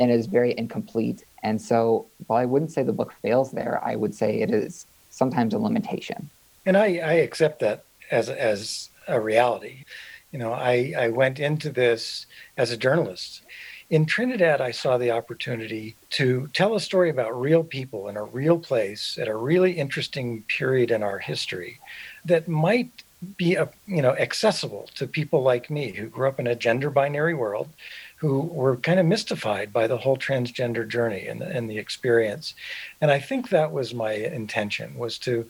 and 0.00 0.10
it 0.10 0.14
is 0.14 0.26
very 0.26 0.54
incomplete. 0.56 1.24
And 1.42 1.60
so 1.60 2.06
while 2.26 2.40
I 2.40 2.44
wouldn't 2.44 2.72
say 2.72 2.82
the 2.82 2.92
book 2.92 3.12
fails 3.22 3.52
there, 3.52 3.80
I 3.84 3.96
would 3.96 4.14
say 4.14 4.40
it 4.40 4.50
is 4.50 4.86
sometimes 5.10 5.54
a 5.54 5.58
limitation. 5.58 6.30
And 6.66 6.76
I, 6.76 6.84
I 6.96 7.12
accept 7.14 7.60
that 7.60 7.84
as, 8.10 8.28
as 8.28 8.88
a 9.06 9.20
reality. 9.20 9.84
You 10.32 10.38
know, 10.38 10.52
I, 10.52 10.94
I 10.96 11.08
went 11.10 11.38
into 11.38 11.70
this 11.70 12.26
as 12.56 12.72
a 12.72 12.76
journalist. 12.76 13.42
In 13.90 14.06
Trinidad, 14.06 14.60
I 14.60 14.70
saw 14.72 14.96
the 14.96 15.10
opportunity 15.10 15.94
to 16.10 16.48
tell 16.52 16.74
a 16.74 16.80
story 16.80 17.10
about 17.10 17.38
real 17.38 17.62
people 17.62 18.08
in 18.08 18.16
a 18.16 18.24
real 18.24 18.58
place 18.58 19.18
at 19.20 19.28
a 19.28 19.36
really 19.36 19.72
interesting 19.72 20.42
period 20.48 20.90
in 20.90 21.02
our 21.02 21.18
history 21.18 21.78
that 22.24 22.48
might 22.48 22.90
be 23.36 23.54
a, 23.54 23.68
you 23.86 24.02
know 24.02 24.14
accessible 24.16 24.88
to 24.94 25.06
people 25.06 25.42
like 25.42 25.70
me 25.70 25.92
who 25.92 26.06
grew 26.06 26.28
up 26.28 26.40
in 26.40 26.46
a 26.46 26.54
gender 26.54 26.90
binary 26.90 27.34
world 27.34 27.68
who 28.16 28.40
were 28.40 28.76
kind 28.76 29.00
of 29.00 29.06
mystified 29.06 29.72
by 29.72 29.86
the 29.86 29.98
whole 29.98 30.16
transgender 30.16 30.86
journey 30.88 31.26
and 31.26 31.40
the, 31.40 31.46
and 31.46 31.68
the 31.68 31.78
experience 31.78 32.54
and 33.00 33.10
i 33.10 33.18
think 33.18 33.48
that 33.48 33.72
was 33.72 33.94
my 33.94 34.12
intention 34.12 34.96
was 34.96 35.18
to 35.18 35.48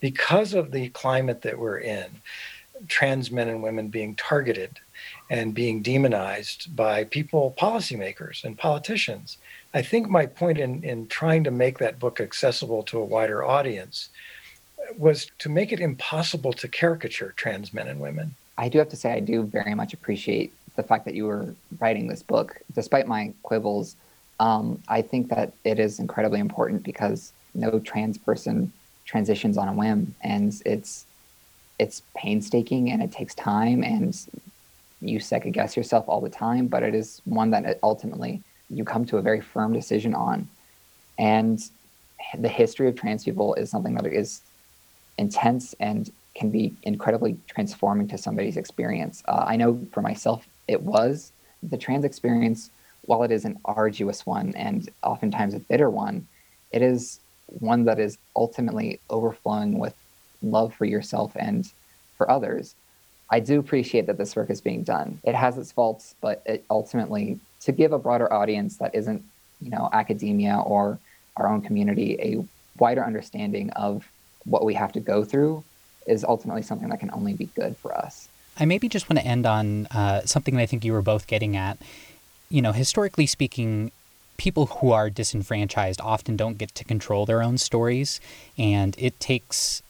because 0.00 0.54
of 0.54 0.70
the 0.70 0.88
climate 0.90 1.42
that 1.42 1.58
we're 1.58 1.78
in 1.78 2.06
trans 2.88 3.30
men 3.30 3.48
and 3.48 3.62
women 3.62 3.88
being 3.88 4.14
targeted 4.14 4.80
and 5.30 5.54
being 5.54 5.82
demonized 5.82 6.74
by 6.74 7.04
people, 7.04 7.54
policymakers, 7.58 8.44
and 8.44 8.58
politicians. 8.58 9.38
I 9.72 9.82
think 9.82 10.08
my 10.08 10.26
point 10.26 10.58
in, 10.58 10.82
in 10.84 11.06
trying 11.08 11.44
to 11.44 11.50
make 11.50 11.78
that 11.78 11.98
book 11.98 12.20
accessible 12.20 12.82
to 12.84 12.98
a 12.98 13.04
wider 13.04 13.44
audience 13.44 14.10
was 14.96 15.30
to 15.38 15.48
make 15.48 15.72
it 15.72 15.80
impossible 15.80 16.52
to 16.54 16.68
caricature 16.68 17.32
trans 17.36 17.72
men 17.72 17.88
and 17.88 18.00
women. 18.00 18.34
I 18.56 18.68
do 18.68 18.78
have 18.78 18.88
to 18.90 18.96
say, 18.96 19.12
I 19.12 19.20
do 19.20 19.42
very 19.42 19.74
much 19.74 19.92
appreciate 19.94 20.52
the 20.76 20.82
fact 20.82 21.04
that 21.04 21.14
you 21.14 21.26
were 21.26 21.54
writing 21.78 22.06
this 22.06 22.22
book, 22.22 22.60
despite 22.74 23.06
my 23.06 23.32
quibbles. 23.42 23.96
Um, 24.40 24.82
I 24.88 25.02
think 25.02 25.28
that 25.30 25.52
it 25.64 25.78
is 25.78 25.98
incredibly 25.98 26.40
important 26.40 26.82
because 26.82 27.32
no 27.54 27.78
trans 27.78 28.18
person 28.18 28.72
transitions 29.04 29.58
on 29.58 29.68
a 29.68 29.72
whim, 29.72 30.14
and 30.22 30.60
it's 30.64 31.06
it's 31.78 32.02
painstaking 32.16 32.90
and 32.92 33.02
it 33.02 33.10
takes 33.10 33.34
time 33.34 33.82
and 33.82 34.16
you 35.00 35.18
second 35.18 35.52
guess 35.52 35.76
yourself 35.76 36.04
all 36.08 36.20
the 36.20 36.30
time, 36.30 36.66
but 36.66 36.82
it 36.82 36.94
is 36.94 37.20
one 37.24 37.50
that 37.50 37.78
ultimately 37.82 38.40
you 38.70 38.84
come 38.84 39.04
to 39.04 39.18
a 39.18 39.22
very 39.22 39.40
firm 39.40 39.72
decision 39.72 40.14
on. 40.14 40.48
And 41.18 41.60
the 42.38 42.48
history 42.48 42.88
of 42.88 42.96
trans 42.96 43.24
people 43.24 43.54
is 43.54 43.70
something 43.70 43.94
that 43.94 44.06
is 44.06 44.40
intense 45.18 45.74
and 45.80 46.10
can 46.34 46.50
be 46.50 46.74
incredibly 46.82 47.36
transforming 47.46 48.08
to 48.08 48.18
somebody's 48.18 48.56
experience. 48.56 49.22
Uh, 49.26 49.44
I 49.46 49.56
know 49.56 49.80
for 49.92 50.02
myself, 50.02 50.46
it 50.66 50.82
was 50.82 51.32
the 51.62 51.76
trans 51.76 52.04
experience, 52.04 52.70
while 53.02 53.22
it 53.22 53.30
is 53.30 53.44
an 53.44 53.58
arduous 53.64 54.26
one 54.26 54.54
and 54.56 54.88
oftentimes 55.02 55.54
a 55.54 55.60
bitter 55.60 55.90
one, 55.90 56.26
it 56.72 56.82
is 56.82 57.20
one 57.46 57.84
that 57.84 58.00
is 58.00 58.18
ultimately 58.34 59.00
overflowing 59.10 59.78
with 59.78 59.94
love 60.42 60.74
for 60.74 60.84
yourself 60.84 61.32
and 61.36 61.70
for 62.16 62.30
others. 62.30 62.74
I 63.30 63.40
do 63.40 63.58
appreciate 63.58 64.06
that 64.06 64.18
this 64.18 64.36
work 64.36 64.50
is 64.50 64.60
being 64.60 64.82
done. 64.82 65.20
It 65.24 65.34
has 65.34 65.56
its 65.58 65.72
faults, 65.72 66.14
but 66.20 66.42
it 66.46 66.64
ultimately 66.70 67.38
to 67.60 67.72
give 67.72 67.92
a 67.92 67.98
broader 67.98 68.32
audience 68.32 68.76
that 68.78 68.94
isn't, 68.94 69.22
you 69.60 69.70
know, 69.70 69.88
academia 69.92 70.58
or 70.64 70.98
our 71.36 71.48
own 71.48 71.62
community 71.62 72.16
a 72.20 72.44
wider 72.78 73.04
understanding 73.04 73.70
of 73.70 74.08
what 74.44 74.64
we 74.64 74.74
have 74.74 74.92
to 74.92 75.00
go 75.00 75.24
through 75.24 75.64
is 76.06 76.24
ultimately 76.24 76.62
something 76.62 76.88
that 76.88 77.00
can 77.00 77.10
only 77.12 77.32
be 77.32 77.46
good 77.46 77.76
for 77.76 77.96
us. 77.96 78.28
I 78.58 78.66
maybe 78.66 78.88
just 78.88 79.08
want 79.08 79.18
to 79.18 79.26
end 79.26 79.46
on 79.46 79.86
uh, 79.86 80.22
something 80.22 80.54
that 80.56 80.62
I 80.62 80.66
think 80.66 80.84
you 80.84 80.92
were 80.92 81.02
both 81.02 81.26
getting 81.26 81.56
at. 81.56 81.78
You 82.50 82.62
know, 82.62 82.72
historically 82.72 83.26
speaking, 83.26 83.90
people 84.36 84.66
who 84.66 84.92
are 84.92 85.10
disenfranchised 85.10 86.00
often 86.00 86.36
don't 86.36 86.58
get 86.58 86.74
to 86.76 86.84
control 86.84 87.26
their 87.26 87.42
own 87.42 87.58
stories, 87.58 88.20
and 88.56 88.94
it 88.98 89.18
takes 89.18 89.82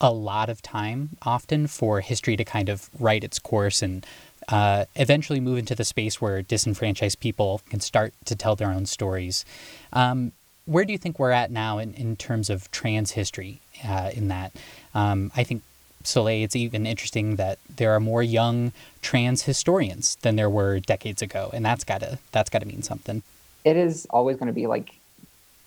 a 0.00 0.12
lot 0.12 0.48
of 0.48 0.60
time 0.60 1.10
often 1.22 1.66
for 1.66 2.00
history 2.00 2.36
to 2.36 2.44
kind 2.44 2.68
of 2.68 2.90
write 2.98 3.24
its 3.24 3.38
course 3.38 3.82
and 3.82 4.04
uh, 4.48 4.84
eventually 4.96 5.40
move 5.40 5.58
into 5.58 5.74
the 5.74 5.84
space 5.84 6.20
where 6.20 6.42
disenfranchised 6.42 7.18
people 7.20 7.62
can 7.70 7.80
start 7.80 8.12
to 8.26 8.36
tell 8.36 8.54
their 8.54 8.70
own 8.70 8.86
stories. 8.86 9.44
Um, 9.92 10.32
where 10.66 10.84
do 10.84 10.92
you 10.92 10.98
think 10.98 11.18
we're 11.18 11.30
at 11.30 11.50
now 11.50 11.78
in, 11.78 11.94
in 11.94 12.16
terms 12.16 12.50
of 12.50 12.70
trans 12.70 13.12
history 13.12 13.60
uh, 13.86 14.10
in 14.14 14.28
that? 14.28 14.52
Um, 14.94 15.30
I 15.36 15.44
think, 15.44 15.62
Soleil, 16.04 16.44
it's 16.44 16.56
even 16.56 16.86
interesting 16.86 17.36
that 17.36 17.58
there 17.74 17.92
are 17.92 18.00
more 18.00 18.22
young 18.22 18.72
trans 19.02 19.42
historians 19.42 20.16
than 20.22 20.36
there 20.36 20.50
were 20.50 20.80
decades 20.80 21.22
ago, 21.22 21.50
and 21.52 21.64
that's 21.64 21.84
gotta 21.84 22.18
that's 22.32 22.50
gotta 22.50 22.66
mean 22.66 22.82
something. 22.82 23.22
It 23.64 23.76
is 23.76 24.06
always 24.10 24.36
going 24.36 24.48
to 24.48 24.52
be 24.52 24.66
like 24.66 24.94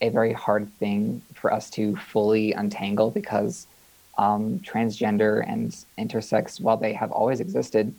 a 0.02 0.10
very 0.10 0.34
hard 0.34 0.72
thing 0.74 1.24
for 1.34 1.52
us 1.52 1.72
to 1.72 1.96
fully 1.96 2.54
untangle 2.54 3.10
because 3.10 3.66
um, 4.20 4.60
transgender 4.60 5.44
and 5.48 5.76
intersex, 5.98 6.62
while 6.62 6.78
they 6.78 6.94
have 6.94 7.12
always 7.12 7.40
existed, 7.40 7.94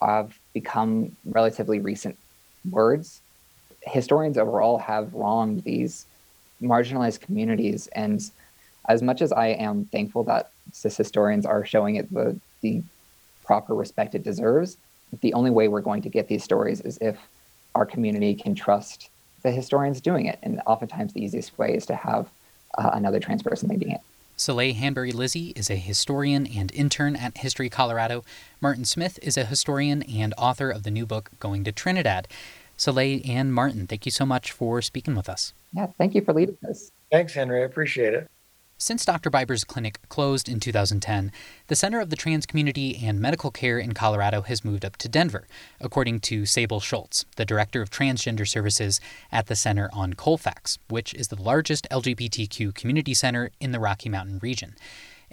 have 0.00 0.38
become 0.54 1.14
relatively 1.26 1.78
recent 1.78 2.16
words. 2.70 3.20
Historians 3.82 4.38
overall 4.38 4.78
have 4.78 5.12
wronged 5.12 5.62
these 5.64 6.06
marginalized 6.62 7.20
communities. 7.20 7.88
And 7.88 8.22
as 8.88 9.02
much 9.02 9.22
as 9.22 9.32
I 9.32 9.48
am 9.48 9.84
thankful 9.86 10.24
that 10.24 10.50
cis 10.72 10.96
historians 10.96 11.46
are 11.46 11.64
showing 11.64 11.96
it 11.96 12.12
the, 12.12 12.38
the 12.60 12.82
proper 13.44 13.74
respect 13.74 14.14
it 14.14 14.22
deserves, 14.22 14.76
the 15.20 15.34
only 15.34 15.50
way 15.50 15.68
we're 15.68 15.80
going 15.80 16.02
to 16.02 16.08
get 16.08 16.28
these 16.28 16.42
stories 16.42 16.80
is 16.80 16.98
if 17.00 17.18
our 17.74 17.86
community 17.86 18.34
can 18.34 18.54
trust 18.54 19.10
the 19.42 19.50
historians 19.50 20.00
doing 20.00 20.26
it. 20.26 20.38
And 20.42 20.60
oftentimes 20.66 21.12
the 21.12 21.22
easiest 21.22 21.58
way 21.58 21.74
is 21.74 21.86
to 21.86 21.94
have 21.94 22.28
uh, 22.78 22.90
another 22.94 23.20
trans 23.20 23.42
person 23.42 23.68
leading 23.68 23.90
it. 23.90 24.00
Soleil 24.36 24.74
Hanbury 24.74 25.12
Lizzie 25.12 25.52
is 25.54 25.70
a 25.70 25.76
historian 25.76 26.46
and 26.46 26.72
intern 26.72 27.16
at 27.16 27.38
History 27.38 27.68
Colorado. 27.68 28.24
Martin 28.60 28.84
Smith 28.84 29.18
is 29.22 29.36
a 29.36 29.44
historian 29.44 30.02
and 30.02 30.32
author 30.38 30.70
of 30.70 30.82
the 30.82 30.90
new 30.90 31.06
book, 31.06 31.30
Going 31.38 31.64
to 31.64 31.72
Trinidad. 31.72 32.26
Soleil 32.82 33.20
and 33.24 33.54
Martin, 33.54 33.86
thank 33.86 34.06
you 34.06 34.10
so 34.10 34.26
much 34.26 34.50
for 34.50 34.82
speaking 34.82 35.14
with 35.14 35.28
us. 35.28 35.54
Yeah, 35.72 35.86
thank 35.98 36.16
you 36.16 36.20
for 36.20 36.32
leading 36.32 36.58
us. 36.68 36.90
Thanks, 37.12 37.32
Henry. 37.32 37.62
I 37.62 37.64
appreciate 37.64 38.12
it. 38.12 38.28
Since 38.76 39.04
Dr. 39.04 39.30
Biber's 39.30 39.62
clinic 39.62 40.00
closed 40.08 40.48
in 40.48 40.58
2010, 40.58 41.30
the 41.68 41.76
Center 41.76 42.00
of 42.00 42.10
the 42.10 42.16
Trans 42.16 42.44
Community 42.44 42.98
and 43.00 43.20
Medical 43.20 43.52
Care 43.52 43.78
in 43.78 43.92
Colorado 43.92 44.40
has 44.40 44.64
moved 44.64 44.84
up 44.84 44.96
to 44.96 45.08
Denver, 45.08 45.46
according 45.80 46.18
to 46.22 46.44
Sable 46.44 46.80
Schultz, 46.80 47.24
the 47.36 47.44
director 47.44 47.82
of 47.82 47.90
transgender 47.90 48.48
services 48.48 49.00
at 49.30 49.46
the 49.46 49.54
Center 49.54 49.88
on 49.92 50.14
Colfax, 50.14 50.80
which 50.88 51.14
is 51.14 51.28
the 51.28 51.40
largest 51.40 51.86
LGBTQ 51.88 52.74
community 52.74 53.14
center 53.14 53.52
in 53.60 53.70
the 53.70 53.78
Rocky 53.78 54.08
Mountain 54.08 54.40
region. 54.42 54.74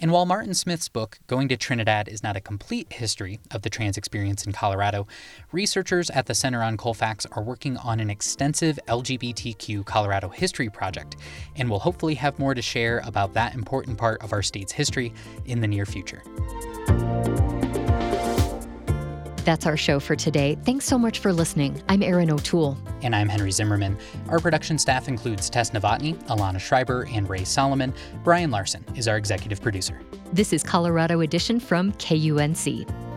And 0.02 0.10
while 0.12 0.24
Martin 0.24 0.54
Smith's 0.54 0.88
book, 0.88 1.18
Going 1.26 1.48
to 1.48 1.58
Trinidad, 1.58 2.08
is 2.08 2.22
not 2.22 2.34
a 2.34 2.40
complete 2.40 2.90
history 2.90 3.38
of 3.50 3.60
the 3.60 3.68
trans 3.68 3.98
experience 3.98 4.46
in 4.46 4.52
Colorado, 4.52 5.06
researchers 5.52 6.08
at 6.08 6.24
the 6.24 6.34
Center 6.34 6.62
on 6.62 6.78
Colfax 6.78 7.26
are 7.32 7.42
working 7.42 7.76
on 7.76 8.00
an 8.00 8.08
extensive 8.08 8.78
LGBTQ 8.88 9.84
Colorado 9.84 10.30
history 10.30 10.70
project, 10.70 11.16
and 11.54 11.68
will 11.68 11.80
hopefully 11.80 12.14
have 12.14 12.38
more 12.38 12.54
to 12.54 12.62
share 12.62 13.02
about 13.04 13.34
that 13.34 13.54
important 13.54 13.98
part 13.98 14.22
of 14.22 14.32
our 14.32 14.42
state's 14.42 14.72
history 14.72 15.12
in 15.44 15.60
the 15.60 15.68
near 15.68 15.84
future. 15.84 16.22
That's 19.50 19.66
our 19.66 19.76
show 19.76 19.98
for 19.98 20.14
today. 20.14 20.56
Thanks 20.64 20.84
so 20.84 20.96
much 20.96 21.18
for 21.18 21.32
listening. 21.32 21.82
I'm 21.88 22.04
Erin 22.04 22.30
O'Toole. 22.30 22.78
And 23.02 23.16
I'm 23.16 23.28
Henry 23.28 23.50
Zimmerman. 23.50 23.98
Our 24.28 24.38
production 24.38 24.78
staff 24.78 25.08
includes 25.08 25.50
Tess 25.50 25.70
Novotny, 25.70 26.14
Alana 26.28 26.60
Schreiber, 26.60 27.08
and 27.12 27.28
Ray 27.28 27.42
Solomon. 27.42 27.92
Brian 28.22 28.52
Larson 28.52 28.84
is 28.94 29.08
our 29.08 29.16
executive 29.16 29.60
producer. 29.60 30.00
This 30.32 30.52
is 30.52 30.62
Colorado 30.62 31.18
Edition 31.18 31.58
from 31.58 31.90
KUNC. 31.94 33.09